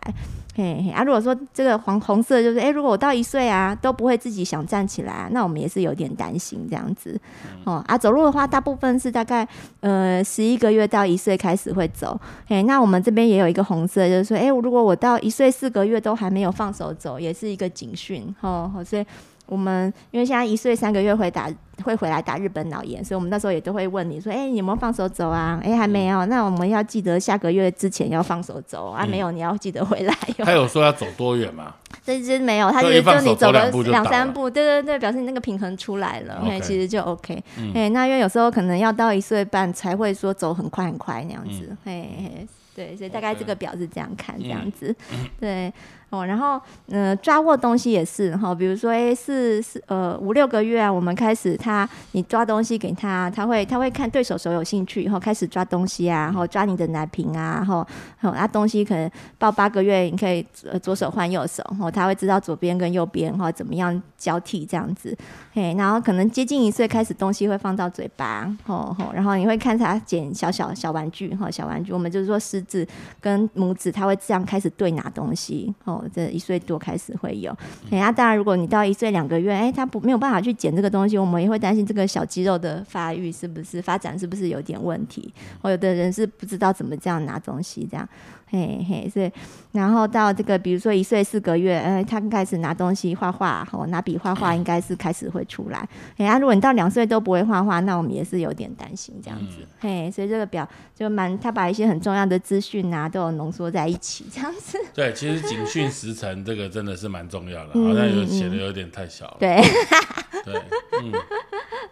[0.56, 7.20] 嘿嘿啊，如果说这个黄红色就是，哎、如果我到一岁啊都不会自己想站起来、啊，那我们也是有点担心这样子
[7.66, 9.46] 哦啊，走路的话大部分是大概
[9.82, 19.06] 呃十一个月到一岁开始会走，嘿，那我们这边也有一个红色，就是说，哎、如果我到一岁四个月都还没有放手走，也是一个警讯，吼、吼所以
[19.48, 21.50] 我们因为现在一岁三个月会打
[21.84, 25.60] 会回来打日本脑炎，所以我们那时候也都会问你说，哎、你有没有放手走啊？
[25.64, 31.74] 哎、还没有，那我们要记得下个月之前要放手走啊，没有你要记得回来哟、他有说要走多远吗？
[32.04, 37.42] 这只没有，他就就是就你走了两三步，对对对，表示你那个平衡出来了，嘿其实就 OK。
[37.58, 37.72] 嗯。
[37.74, 42.48] 哎，那因为有时候可能要到一岁半才会说走很快很快那样子，嘿嘿。
[42.76, 44.72] 对，所以大概这个表是这样看，这样嗯。
[44.72, 44.96] 子，
[45.40, 45.74] 对
[46.10, 57.86] 哦，然后呃抓握东西也是哈，比如说哎是是呃五六个月啊，我们开始他你抓东西给他，他会他会看对手手有兴趣以后开始抓东西啊，然后抓你的奶瓶啊，然后
[58.22, 60.42] 那东西可能抱八个月，你可以
[60.82, 65.14] 左手换右手，然后他会知道左边跟右边哈怎么样交替这样子，
[65.52, 72.88] 嘿，然后可能接近一岁开始东西会放到嘴巴，吼吼，然后你会看他捡小小小玩具哈小玩具，我们就是说食指
[73.20, 75.97] 跟拇指他会这样开始对拿东西，哦。
[76.14, 77.56] 这一岁多开始会有，
[77.90, 88.08] 那当然，如果你到一岁两个月，哎，他不没有办法去捡这个东西，我们也会担心这个小肌肉的发育是不是发展是不是有点问题，或有的人是不知道怎么这样拿东西这样。
[88.50, 89.30] 嘿嘿，所以
[89.74, 95.88] 然后到这个，比如说一岁四个月，呃，他开始拿东西画画，哦，拿笔画画，应该是开始会出来。
[96.18, 99.68] 哎呀，如果你到两岁都不会画画，那我们也是有点担心这样子。
[99.80, 104.80] 嘿，所以这个表就蛮，他把一些很重要的资讯啊，都有浓缩在一起这样子。
[104.94, 109.38] 对，其实警讯时辰这个真的是蛮重要的，好像有写的有点太小了。
[109.40, 109.62] 对，
[110.46, 110.56] 对，
[111.04, 111.12] 嗯。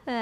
[0.06, 0.14] 对，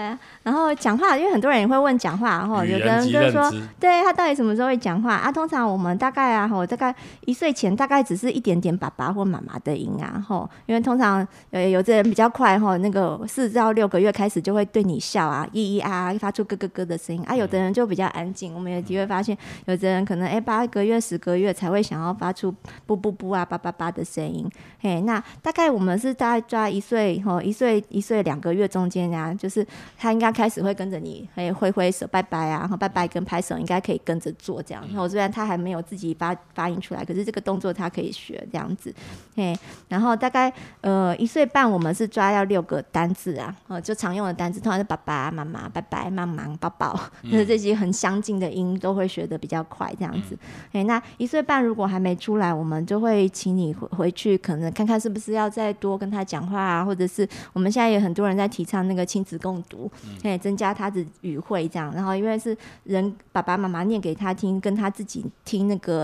[0.43, 5.29] 然后讲话，因为很多人也会问讲话，然后有的人就是说，对他到底什么时候会讲话啊？
[5.29, 6.93] 通常我们大概啊，吼，大概
[7.26, 22.53] 一岁前大概只是一点点爸爸或妈妈的音啊，吼，因为通常呃有的人比较快，吼，那个四到六个月开始就会对你笑啊，咿咿啊，发出咯咯咯的声音啊，有的人就比较安静，我们也的确发现，有的人可能哎八个月、十个月才会想要发出
[22.86, 24.49] 不不不啊、叭叭叭的声音，
[24.80, 29.65] 嘿，那大概我们是大概抓一岁，吼，一岁一岁两个月中间啊，就是。
[29.97, 34.84] 他应该开始会跟着你，会挥挥手拜拜啊，然后拜拜跟拍手应该可以跟着做这样。
[34.89, 38.93] 然后虽然他还没有自己发发音出来，可是这个动作他可以学这样子。
[39.36, 39.57] 嘿，
[39.88, 50.38] 然后大概呃一岁半，我们是抓要六个单字啊，呃就常用的单字，通常是爸爸妈妈、拜拜、妈妈、宝宝，就是这些很相近的音都会学的比较快这样子。
[50.74, 59.64] 哎，那一岁半如果还没出来，我们就会请你回回去，可能看看是不是要再多跟他讲话啊，或者是我们现在有很多人在提倡那个亲子共。
[59.70, 59.89] 读，
[60.24, 66.02] 哎，增加他的语汇，这样，然后因为是人爸爸妈妈念给他听，跟他自己听那个，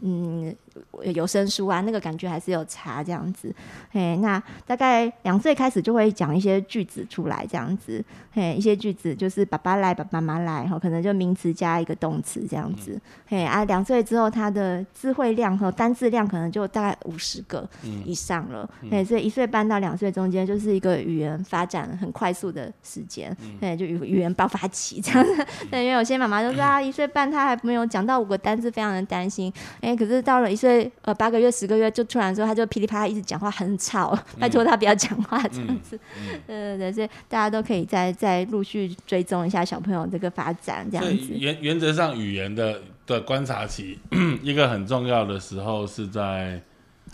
[0.00, 0.56] 嗯。
[1.14, 3.54] 有声书啊，那个感觉还是有差这样子，
[3.90, 17.68] 嘿，那大概两岁开始就会讲一些句子出来这样子，嘿，一些句子就是爸爸来，爸爸妈妈来，哈，可能就名词加一个动词这样子，嘿啊，两岁之后他的智慧量和单字量可能就大概五十个
[18.04, 30.67] 以上了，嘿，所以一岁半到两岁中间就是一个语言发展很快速的时间，嘿，就语语言爆发期这样子，对，因为有些妈妈就说啊，一岁半他还没有讲到五个单字，非常的担心，哎，可是到了一岁。
[31.02, 35.98] 呃，八个月、十个月就突然说，他就噼里啪啦一直讲话，很吵，拜托他不要讲话这样子。
[36.46, 41.28] 对对对，所以大家都可以再再陆续追踪一下小朋友这个发展这样子。
[41.30, 43.98] 原原则上，语言的的观察期，
[44.42, 46.60] 一个很重要的时候是在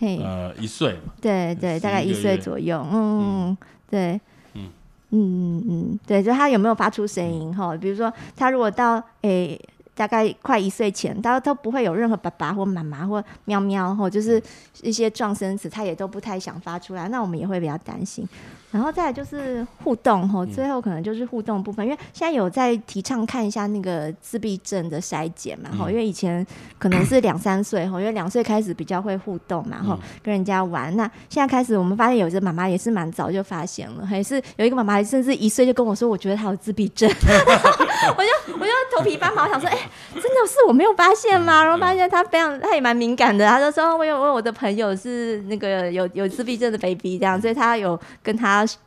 [0.01, 1.13] 呃一岁嘛。
[1.21, 2.87] 对对，大概一岁左右。
[2.93, 3.57] 嗯，
[3.91, 4.21] 对，
[4.55, 4.71] 嗯
[5.11, 7.77] 嗯嗯嗯，对，就他有没有发出声音哈？
[7.77, 9.61] 比如说，他如果到诶。
[9.95, 14.43] 大概快一岁前，他都不会有任何爸爸或妈妈或喵喵或就是
[14.83, 17.09] 一些撞声词，他也都不太想发出来。
[17.09, 18.29] 那我们也会比较担心。
[18.75, 26.45] 然后再就是互动吼，最后可能就是互动部分，因为现在有在提倡看一下那个自闭症的筛检嘛吼，因为以前
[26.77, 30.95] 可能是两三岁吼，因为两岁开始比较会互动嘛吼，跟人家玩。
[30.97, 37.09] 那现在开始，我们发现有些妈妈也是蛮早就发现了，还是有一个妈妈甚至一岁就跟我说，我觉得她有自闭症，
[38.18, 39.79] 我就我就头皮发麻，我想说，哎，
[40.14, 41.62] 真的是我没有发现吗？
[41.62, 48.37] 然后发现她非常，她也蛮敏感的，她就说，我有问我的朋友是那个有有自闭症的 baby 这样，所以她有跟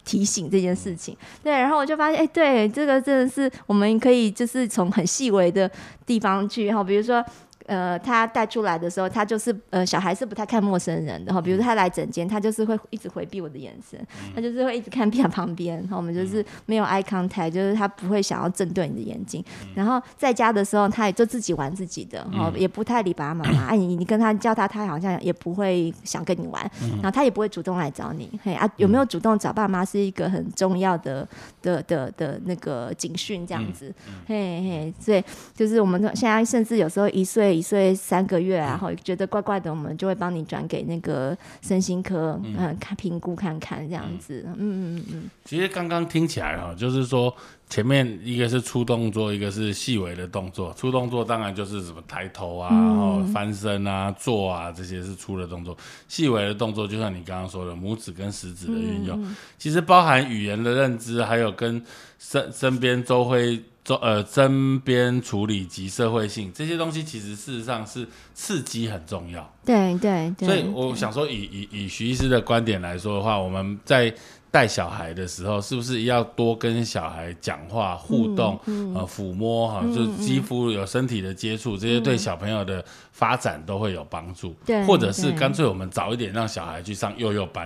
[0.04, 5.70] 提醒这件事情，对，然后我就发现，哎，对，这个真的是我们可以就是从很细微的
[6.06, 7.24] 地方去，哈，比如说。
[7.68, 11.42] 呃，他带出来的时候，他就是呃，小孩是不太看陌生人的哈。
[11.42, 14.00] 比如他来整间，他就是会一直回避我的眼神，
[14.34, 15.78] 他就是会一直看边旁边。
[15.80, 19.44] 然后我们就是没有 eye contact，就是他不会想要正对你的眼睛。
[19.76, 23.66] 然后在家的时候，他也就自己玩自己的，哈，也不太理爸爸妈妈。
[23.68, 26.72] 哎，你你跟他叫他，他好像也不会想跟你玩。
[27.02, 28.30] 然后他也不会主动来找你。
[28.42, 31.28] 嘿啊，有没有主动找爸妈是一个很重要的
[31.62, 33.94] 的的的那个警讯，这样子。
[34.26, 35.22] 嘿嘿，所以
[35.54, 37.57] 就是我们现在甚至有时候一岁。
[37.58, 45.30] 一岁三个月，然后觉得怪怪的，我们就会帮你转给那个身心科，嗯，看评估看看这样子，嗯嗯嗯。
[45.44, 47.34] 其实刚刚听起来哈，就是说
[47.70, 50.72] 前面一个是粗动作，一个是细微的动作。
[50.74, 55.76] 粗动作当然就是什么抬头啊，然后翻身啊、坐啊这些是粗的动作。
[56.08, 61.84] 细微的动作就像你刚刚说的，拇指跟食指的运用，其实包含语言的认知，还有跟
[62.20, 63.62] 身身边周会。
[63.88, 69.50] 周呃针边处理及社会性这些东西，其实事实上是刺激很重要。
[69.66, 70.46] 对对对。
[70.46, 74.14] 所以我想说，以以以徐医师的观点来说的话，我们在
[74.52, 82.84] 带小孩的时候，是不是要多跟小孩讲话互动，呃，抚摸哈，就是肌肤有身体的接触，这些对小朋友的
[83.14, 84.54] 发展都会有帮助。
[84.66, 87.66] 对，或者是干脆我们早一点让小孩去上幼幼班，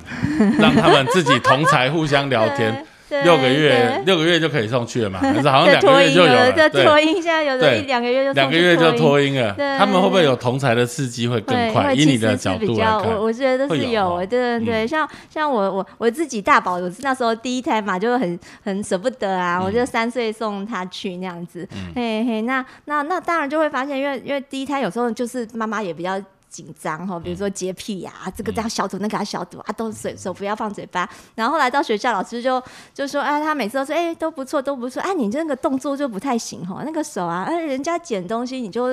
[0.59, 2.85] 让他们自己同才互相聊天。
[3.23, 5.19] 六个月，六个月就可以送去了嘛？
[5.33, 6.51] 可是好像两个月就有了。
[6.69, 9.53] 对，脱音现在有的一两个月就两个月就脱音了。
[9.77, 11.93] 他们会不会有同才的刺激会更快？
[11.93, 14.17] 以你的角度来看，我我觉得是有。
[14.25, 21.67] 对对对，像像我我我自己大宝，我那时候第一胎嘛，就很很舍不得啊，我就三岁送他去那样子。
[21.95, 26.21] 嘿嘿，那那那当然就会发现，因为因为第一胎有时候就是妈妈也比较。
[26.51, 31.09] 紧张哈，比如说洁癖呀，这个要消毒，那个要消毒啊，都水手不要放嘴巴。
[31.33, 32.61] 然后后来到学校，老师就
[32.93, 35.01] 就说，哎，他每次都说，哎，都不错，都不错。
[35.01, 38.89] 哎，你这个动作就不太行哈，那个手啊，哎，人家捡东西，你就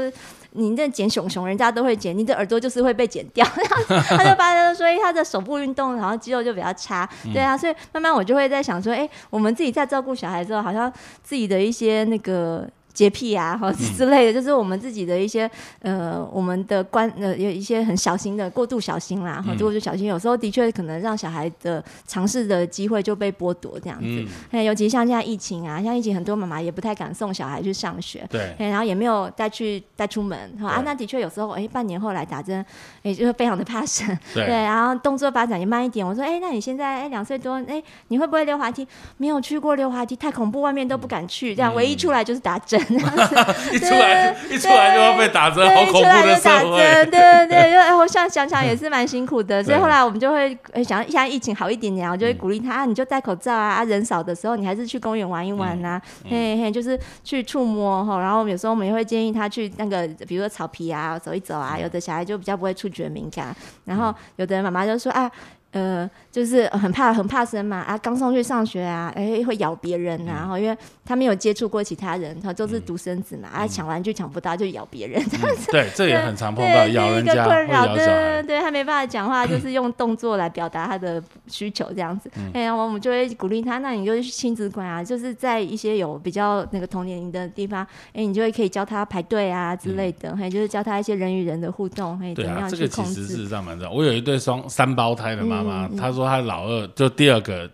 [0.52, 3.44] 你那剪熊熊，人家都会剪，你的耳朵就是会被剪掉。
[4.08, 7.08] 他就发现说，哎，他的手部运动好像肌肉就比较差。
[7.34, 10.92] 对啊，所以慢慢我就会在想说，哎，我们自己在照顾小孩之后，好像
[11.24, 12.68] 自己的一些那个。
[12.98, 15.48] 洁癖啊，或之类的， 就是我们自己的一些
[15.82, 24.26] 呃，我们的关呃，有一些很小心的过度小心啦，哈，过度小心，有时候的确可能让小孩的尝试的机会就被剥夺这样子。
[24.50, 32.66] 哎，尤其像现在疫情啊，像疫情很多妈妈也不太敢送小孩去上学，对，然后也没有带去带出门，哈啊，那的确有时候哎，半年后来打针，
[33.04, 36.04] 哎，就是非常的怕生， 对，然后动作发展也慢一点。
[36.04, 38.84] 我说哎，那你现在哎两岁多，哎，你会不会溜滑梯？
[39.18, 42.80] 没有去过溜滑梯，太恐怖，外面都不敢去，这样唯一出来就是打针。
[43.72, 46.76] 一出来一出来就要被打针，好恐怖的社会。
[46.76, 58.18] 对 对对，因为我想想想 也是蛮辛苦的，所以后来我们就会想，现在疫情好一点点，我就会鼓励他啊，你就戴口罩啊，人少的时候你还是去公园玩一玩呐，嘿嘿，就是去触摸哈。
[58.18, 61.76] 然后有时候我们也会建议他去那个，比如说草皮啊，走一走啊。
[61.78, 65.30] 有的小孩就比较不会触觉敏感，然后有的妈妈就说啊。
[65.72, 75.70] 呃，就是很怕很怕生嘛啊，刚送去上学啊，哎会咬别人啊，然后因为他没有接触过其他人，他都是独生子嘛啊，抢玩具抢不到就咬别人这样子。
[75.72, 82.30] 对，这也很常碰到咬人家困扰对对，他没办法讲话，就是 用动作来表达他的需求这样子。
[82.54, 93.14] 哎呀，我们就会鼓励他，那你就去亲子馆啊，就是在一些有比较那个同年龄的地方，哎，你就会可以教他排队啊之类的，还就是教他一些人与人的互动，哎，怎么样去控制。
[93.14, 93.92] 这个其实事实上蛮重要。
[93.94, 97.70] 我有一对双三胞胎的妈妈，她说她老二就第二个。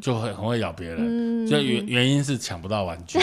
[0.00, 3.18] 就会很会咬别人，就原原因是抢不到玩具，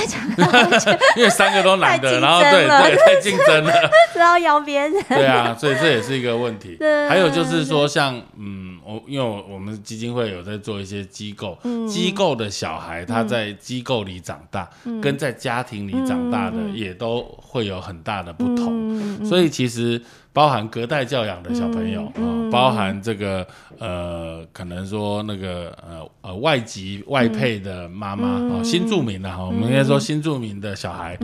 [1.18, 3.74] 因为三个都男的，然后对对太竞争了，
[4.16, 6.78] 然后咬别人，对啊，所以这也是一个问题。
[7.10, 14.70] 还有就是说，像嗯，我因为我们基金会有在做一些机构，机构的小孩他在机构里长大，
[15.02, 20.02] 跟在家庭里长大的也都会有很大的不同，所以其实。
[20.32, 22.22] 包含隔代教养的小朋友啊，
[22.52, 23.46] 包含这个
[23.80, 25.76] 呃，可能说那个
[26.22, 31.18] 呃呃外籍外配的妈妈啊，新住民的哈，我们应该说新住民的小孩，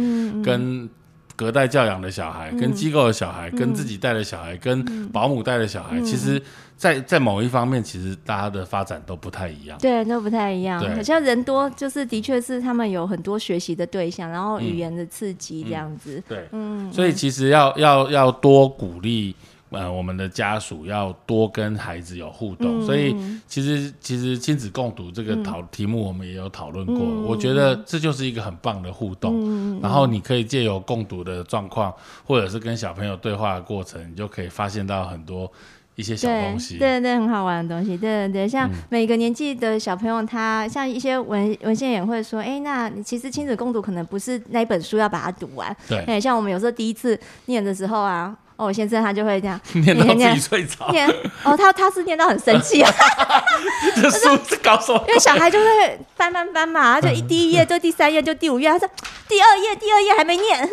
[0.43, 0.89] 跟
[1.35, 6.41] 隔代教养的小孩，跟机构的小孩，跟自己带的小孩，跟保姆带的小孩，其实。
[6.77, 9.77] 在在某一方面，其实大家的发展都不太一样。
[9.79, 10.77] 对，都不太一样。
[10.93, 16.21] 好像人多，就是的确是他们有很多学习的对象，然后语言的刺激这样子。
[16.27, 16.91] 对，嗯。
[16.91, 19.33] 所以其实要要要多鼓励，
[19.75, 22.83] 呃，我们的家属要多跟孩子有互动。
[22.85, 23.15] 所以
[23.47, 26.95] 其实其实亲子共读这个讨题目，我们也有讨论过。
[27.27, 29.79] 我觉得这就是一个很棒的互动。
[29.81, 35.51] 然后你可以借由共读的状况，或者是跟小朋友对话的过程，你就可以发现到很多。
[35.97, 48.37] 一些小东西，对对，很好玩的东西，对对对，像每个年纪的小朋友，他像一些文文献也会说，哎，那其实亲子共读可能不是那一本书要把它读完，对，哎，像我们有时候第一次念的时候啊。
[48.57, 50.89] 哦，我先生他就会这样 念到自己睡着。
[50.91, 51.07] 念
[51.43, 52.91] 哦，他他是念到很生气啊。
[53.95, 55.03] 这书是搞什么？
[55.07, 58.89] 因为小孩就会翻翻翻嘛，就一第一页就第三页就第五页，他说
[59.27, 60.57] 第二页第二页还没念，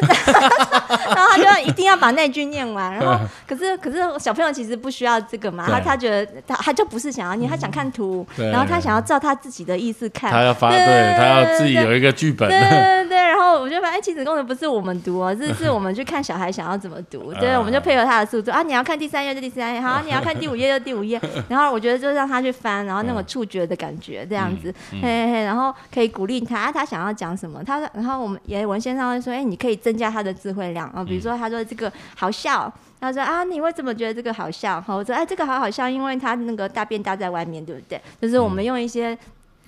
[1.15, 2.95] 然后他就一定要把那句念完。
[2.95, 3.19] 然后
[3.49, 10.31] 可是可是小朋友其实不需要这个嘛，他他觉得他他就不是想要念，他想看图，然后他想要照他自己的意思看。
[10.31, 12.49] 他要发对，他要自己有一个剧本。
[12.49, 17.33] 对对对，然后我就发现亲子功能不是我们读哦，是是我们去看小孩想要怎么读。
[17.35, 17.72] 对，我们。
[17.73, 18.63] 就配合他的速度啊！
[18.63, 21.21] 你要看第三页就第三页，好，你要看第五页就第五页。
[21.49, 25.45] 然后我觉得就让他去翻，然后那种触觉的感觉这样子，嘿嘿。
[25.45, 31.03] 然后可以鼓励他，他想要讲什么，他说然后我们也文先生会说，哎，你可以增加他的智慧量啊。
[31.03, 34.81] 比如说他说这个好笑，他说啊，你为什么觉得这个好笑？
[34.81, 38.01] 哈，我说哎，这个好好笑，因为他那个大便搭在外面，对不对？
[38.21, 39.17] 就是我们用一些。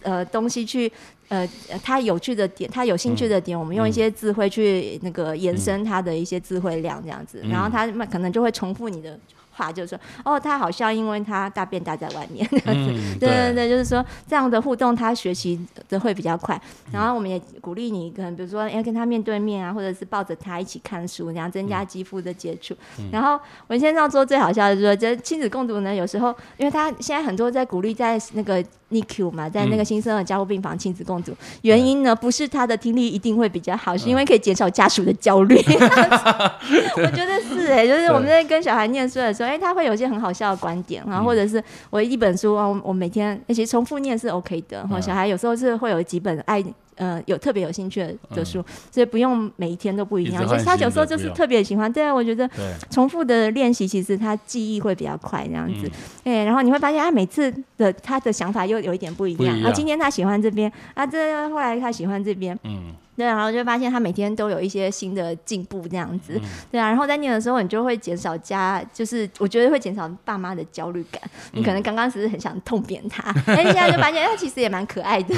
[0.05, 0.91] 呃东西去。
[1.29, 1.49] 呃，
[1.83, 9.19] 他有趣的点，他有兴趣的点，我们用一些智慧去那个延伸他的一些智慧量，这样子，然后他可能就会重复你的。
[9.57, 15.57] 话就是说，哦，他好像因为他大便大在外面， 这样子，对对对，就是说这样的互动，他学习
[15.89, 16.61] 的会比较快。
[16.91, 22.75] 然后我们也鼓励你，可能比如说要跟他面对面啊，或者是抱着他一起看书，然后增加肌肤的接触。
[23.13, 23.39] 然后
[23.69, 28.61] 文先生说最好笑的就是说，这亲子共读呢，有时候因为他现在很多在鼓励在那个
[28.95, 31.33] NICU 嘛，在那个新生儿加护病房亲子共读，
[31.63, 35.57] 原因呢不是他的听力一定会比较好，是因为可以减少家属的焦虑。
[36.97, 39.49] 我觉得是哎，就是我们在跟小孩念书的时候。
[39.49, 44.87] 哎，他会有一些很好笑的观点，然后或者是我一本书啊，我我每天其实重复念是 OK 的。
[44.89, 46.65] 哈，小孩有时候是会有几本爱
[46.97, 50.47] 呃有特别有兴趣的的书，所以不用每一天都不一样。
[50.47, 51.93] 其实他有时候就是特别喜欢。
[51.93, 52.49] 对啊，我觉得
[52.91, 55.91] 重复的练习其实他记忆会比较快，这样子。
[56.25, 59.61] 哎，然后你会发现他每次的他的想法又有一点不一样。
[59.63, 62.59] 啊，今天他喜欢这边，啊，这后来他喜欢这边。
[62.65, 62.95] 嗯。
[63.17, 66.41] 对，然后就发现他每天都有一些新的进步，这样子，
[66.71, 66.89] 对啊。
[66.89, 71.23] 然后在念的时候，你就会减少家，就是我觉得会减少爸妈的焦虑感。
[71.53, 75.35] 你可能刚刚只是很想痛扁他，哎，现在就发现他其实也蛮可爱的。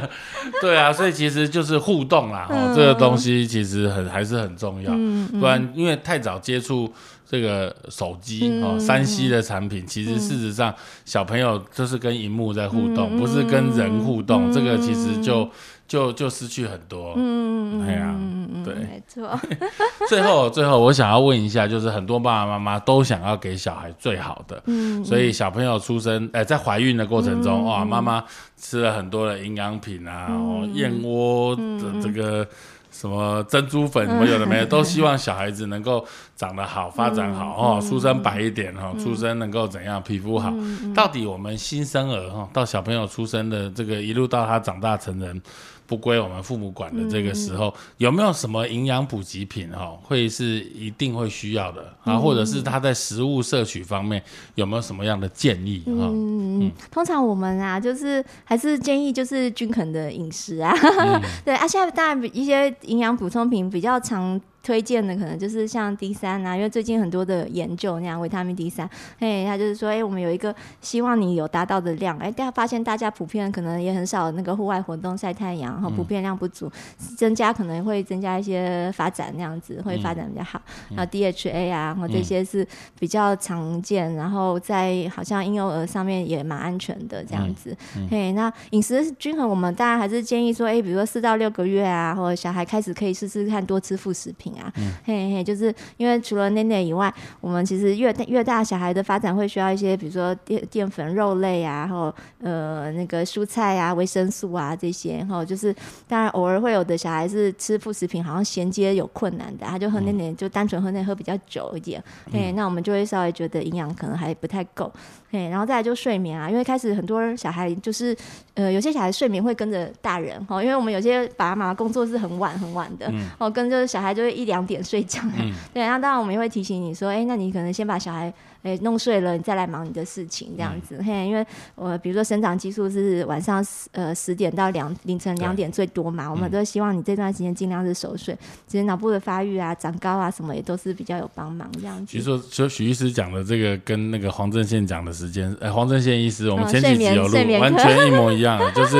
[0.62, 4.90] 对啊，所以其实就是互动啦，哦，这个东西其实很还是很重要。
[5.38, 6.90] 不然因为太早接触
[7.28, 10.74] 这个手机哦，三 C 的产品，其实事实上
[11.04, 15.46] 小朋友就是跟荧幕在互动，不是跟人互动，这个其实就。
[15.88, 18.14] 就就失去很多，嗯，对啊，
[18.62, 19.40] 对，没错。
[20.06, 28.22] 最后，最后，我想要问一下，就是很多爸爸妈妈都想要给小孩最好的，嗯，所以小朋友出生，哎，在怀孕的过程中，哇，妈妈
[28.58, 32.46] 吃了很多的营养品啊，哦，燕窝的这个
[32.90, 36.04] 什么珍珠粉什么有的没的，都希望小孩子能够
[36.36, 40.52] 长得好，发展好哦，出生白一点哈，出生能够怎样，皮肤好。
[40.94, 45.40] 到底我们新生儿哈，到小朋友出生的这个一路到他长大成人。
[45.88, 52.18] 不归我们父母管的这个时候，有没有什么营养补给品哈，会是一定会需要的啊？
[52.18, 54.22] 或者是他在食物摄取方面
[54.54, 60.72] 有没有什么样的建议嗯，通常我们啊，就是还是建议就是均衡的饮食啊。
[61.42, 64.38] 对啊，现在当然一些营养补充品比较常。
[64.68, 68.86] 推荐的可能就是像 D 三啊，因为最近很多的研究那样维他命 D 三，
[69.18, 76.70] 哎，他就是说，哎，我们有一个希望你有达到的量，哎，大家发现大家普遍可能也很少那个户外活动晒太阳，然后普遍量不足，
[77.16, 80.60] 增加可能会增加一些发展那样子会发展比较好，
[80.90, 82.68] 然后 DHA 啊，然后这些是
[83.00, 87.74] 比较常见，然后在好像婴幼儿上面也蛮安全的这样子，
[88.10, 94.57] 嘿，那饮食均衡，我们当然还是建议说，哎，比如说四到六个月啊，或者小孩开始可以试试看多吃副食品。
[94.58, 94.72] 啊，
[95.04, 105.74] 嘿嘿，就是因为除了奶奶以外，我们其实越大越大小孩的发展会需要一些，比如说淀淀粉、肉类啊，然后呃那个蔬菜啊、维生素啊这些，然后就是
[106.06, 112.02] 当然偶尔会有的小孩是吃副食品，好像衔接有困难的，他就喝奶奶就单纯喝奶喝比较久一点，
[112.32, 114.92] 嘿，那我们就会稍微觉得营养可能还不太够。
[115.30, 118.16] 嘿，然后再来就睡眠啊，因为开始很多小孩就是，
[118.54, 125.20] 呃，有些小孩睡眠会跟着大人哦，因为我们有些爸爸妈妈工作是很晚很晚的，哦，跟着小孩就会一两点睡觉，
[125.74, 128.32] 对，那当然我们也会提醒你说，哎，那你可能先把小孩。
[128.62, 131.26] 哎，弄睡了，你再来忙你的事情，这样子嘿。
[131.26, 138.36] 因为我比如说生长激素是晚上呃十点到两凌晨两点最多嘛，我们都希望你这段时间尽量是熟睡。
[138.66, 142.12] 其实脑部的发育啊、长高啊什么也都是比较有帮忙这样子。
[142.12, 148.96] 比如说，就许医师讲的这个跟那个黄正宪讲的时间，哎，黄正宪医师，我们前几集有录，完全一模一样，就是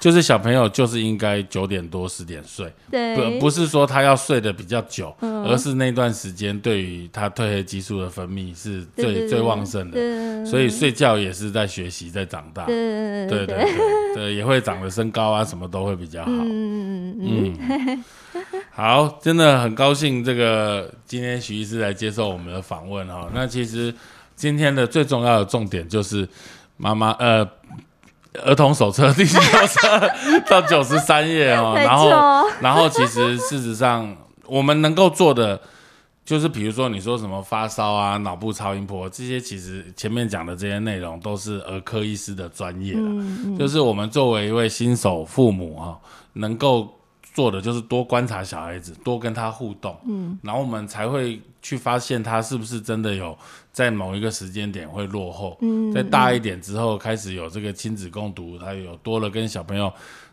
[0.00, 8.84] 就是小朋友就是应该九点多十点睡，对，不不是说他要睡得比较久，而是那段时间对于他褪黑激素的分泌是。
[8.96, 13.66] 最最旺盛的，所以睡觉也是在学习，在长大，对对对
[14.14, 16.30] 对，也会长得身高啊，什么都会比较好。
[16.30, 18.04] 嗯嗯嗯，
[18.70, 23.30] 好，真的很高兴，这个今天徐医师来接受我们的访问哈。
[23.34, 23.94] 那其实
[24.34, 26.28] 今天的最重要的重点就是
[26.76, 27.46] 妈妈呃
[28.44, 29.78] 儿童手册第九十
[30.48, 32.08] 到九十三页哦， 然后
[32.60, 34.16] 然后其实事实上
[34.46, 35.60] 我们能够做的。
[36.22, 43.56] 就是比如说你说什么发烧啊、脑部超音波这些，其实前面讲的这些内容都是儿科医师的专业了。
[43.58, 45.98] 就是我们作为一位新手父母啊，
[46.34, 46.99] 能够
[47.32, 53.36] 做的就是多观察小孩子，多跟他互动，嗯，然后我们才会去发现他是不是真的有
[53.72, 55.56] 在某一个时间点会落后。
[55.60, 59.92] 嗯在大一点之后，开始有这个亲子共读，他有多了跟小朋友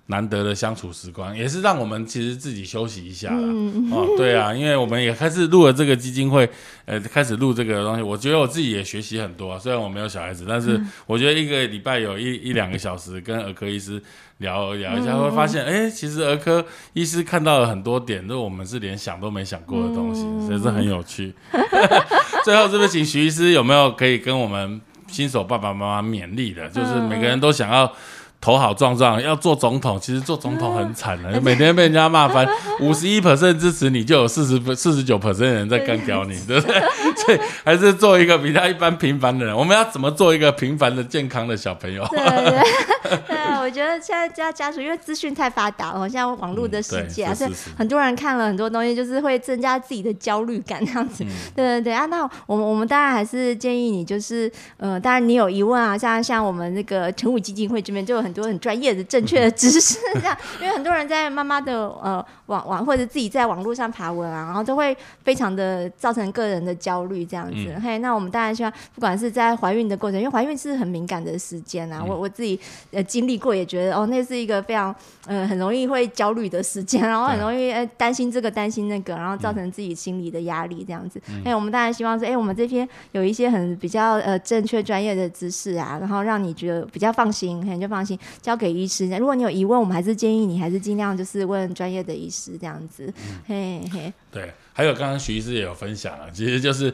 [0.09, 3.39] 难得的相处时光，也是让我们其实自己休息一下啦。
[3.41, 6.49] 嗯哦，对啊，因为我们也开始录了这个基金会，
[6.85, 9.59] 呃，开始录这个东西，我觉得我自己也学习很多啊。
[9.59, 14.01] 虽然我没有小孩子，但是嗯我觉得一个礼拜有一一两个小时跟儿科医师
[14.37, 21.33] 聊聊一下，嗯会发现，哎，其实儿科医师看到了很多点，就我们是连想都没想过的东西，嗯所以是很有趣。
[22.45, 26.69] 最后，是不是请徐医师有没有可以跟我们新手爸爸妈妈勉励的？
[26.69, 27.91] 就是每个人都想要。
[28.39, 32.47] 头好壮壮，要做总统，其实做总统很惨的， 每天被人家骂翻。
[32.79, 36.79] 五十一 percent 支持你，就有四十四十九 percent 人在干掉你， 对不对？
[37.17, 39.55] 所以还是做一个比他一般平凡的人。
[39.55, 42.05] 我们要怎么做一个平凡的、健康的小朋友？
[42.11, 51.23] 对对对，我觉得现在家家属因为资讯太发达了，现在网络的世界啊，所以嗯对是是是很多人看了很多东西，就是会增加自己的焦虑感这样子。
[51.23, 67.55] 嗯对对对啊，那我们我们当然还是建议你，就是呃，当然你有疑问啊，像像我们那个成武基金会这边就有很多很专业的、正确的知识，这样， 因为很多人在妈妈的呃网网或者自己在网络上爬文啊，然后都会非常的造成个人的焦虑这样子。
[67.73, 67.81] 嗯。
[67.81, 71.99] 嘿，那我们当然希望，不管是在怀孕的过程，因为怀孕是很敏感的时间嗯。
[71.99, 72.59] 啊，我我自己
[72.91, 74.93] 呃经历过，也觉得哦，那是一个非常
[75.27, 81.21] 呃很容易会焦虑的时间， 然后很容易呃担心这个担心那个，然后造成自己心理的压力这样子。
[81.45, 89.07] 哎、我们当然希望说，哎、我们这边有一些很比较呃正确专业的知识啊，然后让你觉得比较放心，可能就放心交给医师。
[89.17, 93.13] 如果你有疑问，我们还是建议你还是尽量就是问专业的医师这样子。
[93.45, 96.93] 嘿嘿，对，还有刚刚徐医师也有分享啊，其实就是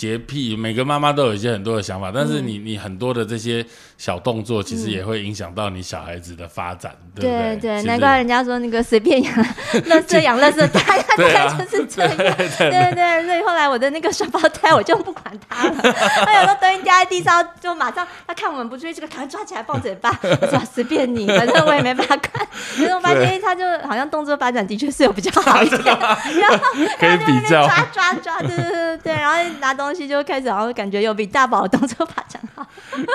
[0.00, 3.62] 洁癖，每个妈妈都有一些很多的想法，但是你你很多的这些
[3.98, 7.82] 小动作，其实也会影响到你小孩子的发展，对不对对？
[7.82, 9.46] 难怪人家说那个随便养，
[9.84, 12.16] 乐色养乐色大，大对啊概就是这样。
[12.16, 15.74] 对对对，所以后来我的那个双胞胎我就不管他了，
[16.24, 22.46] 他有时候东西掉在地上，就马上他看我们不注意，这个赶快抓起来放嘴巴，我说随便你，反正我也没办法看。
[22.74, 26.64] 可是我发现他就好像动作发展的确是有比较好一点，然后
[26.98, 27.60] 可以比较。
[27.66, 32.66] 抓抓抓，对对对对，然后拿东西就开始，然后感觉有比大宝的动作发展好。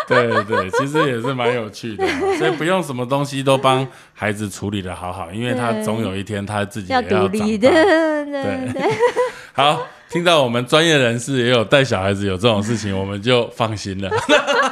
[0.07, 2.07] 对对对，其实也是蛮有趣的，
[2.37, 7.83] 所以不用什么东西都帮孩子处理的好好，因为他总有一天他自己要也要独立，长大
[8.33, 8.91] 对。
[9.53, 14.09] 好，听到我们专业人士也有带小孩子有这种事情，我们就放心了。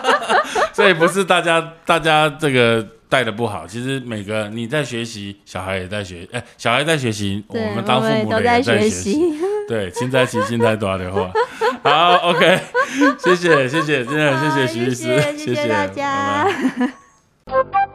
[0.73, 9.33] 所以不是大家大家这个带的不好，其实每个你在学习，小孩也在学，哎、小孩在学习，我们当父母的也在学习习。。
[9.67, 11.31] 对，青菜起青菜多的话，
[11.83, 12.59] 好，OK，
[13.17, 16.47] 谢谢，谢谢，真的谢谢徐律师，谢谢大家。
[17.45, 17.87] 拜拜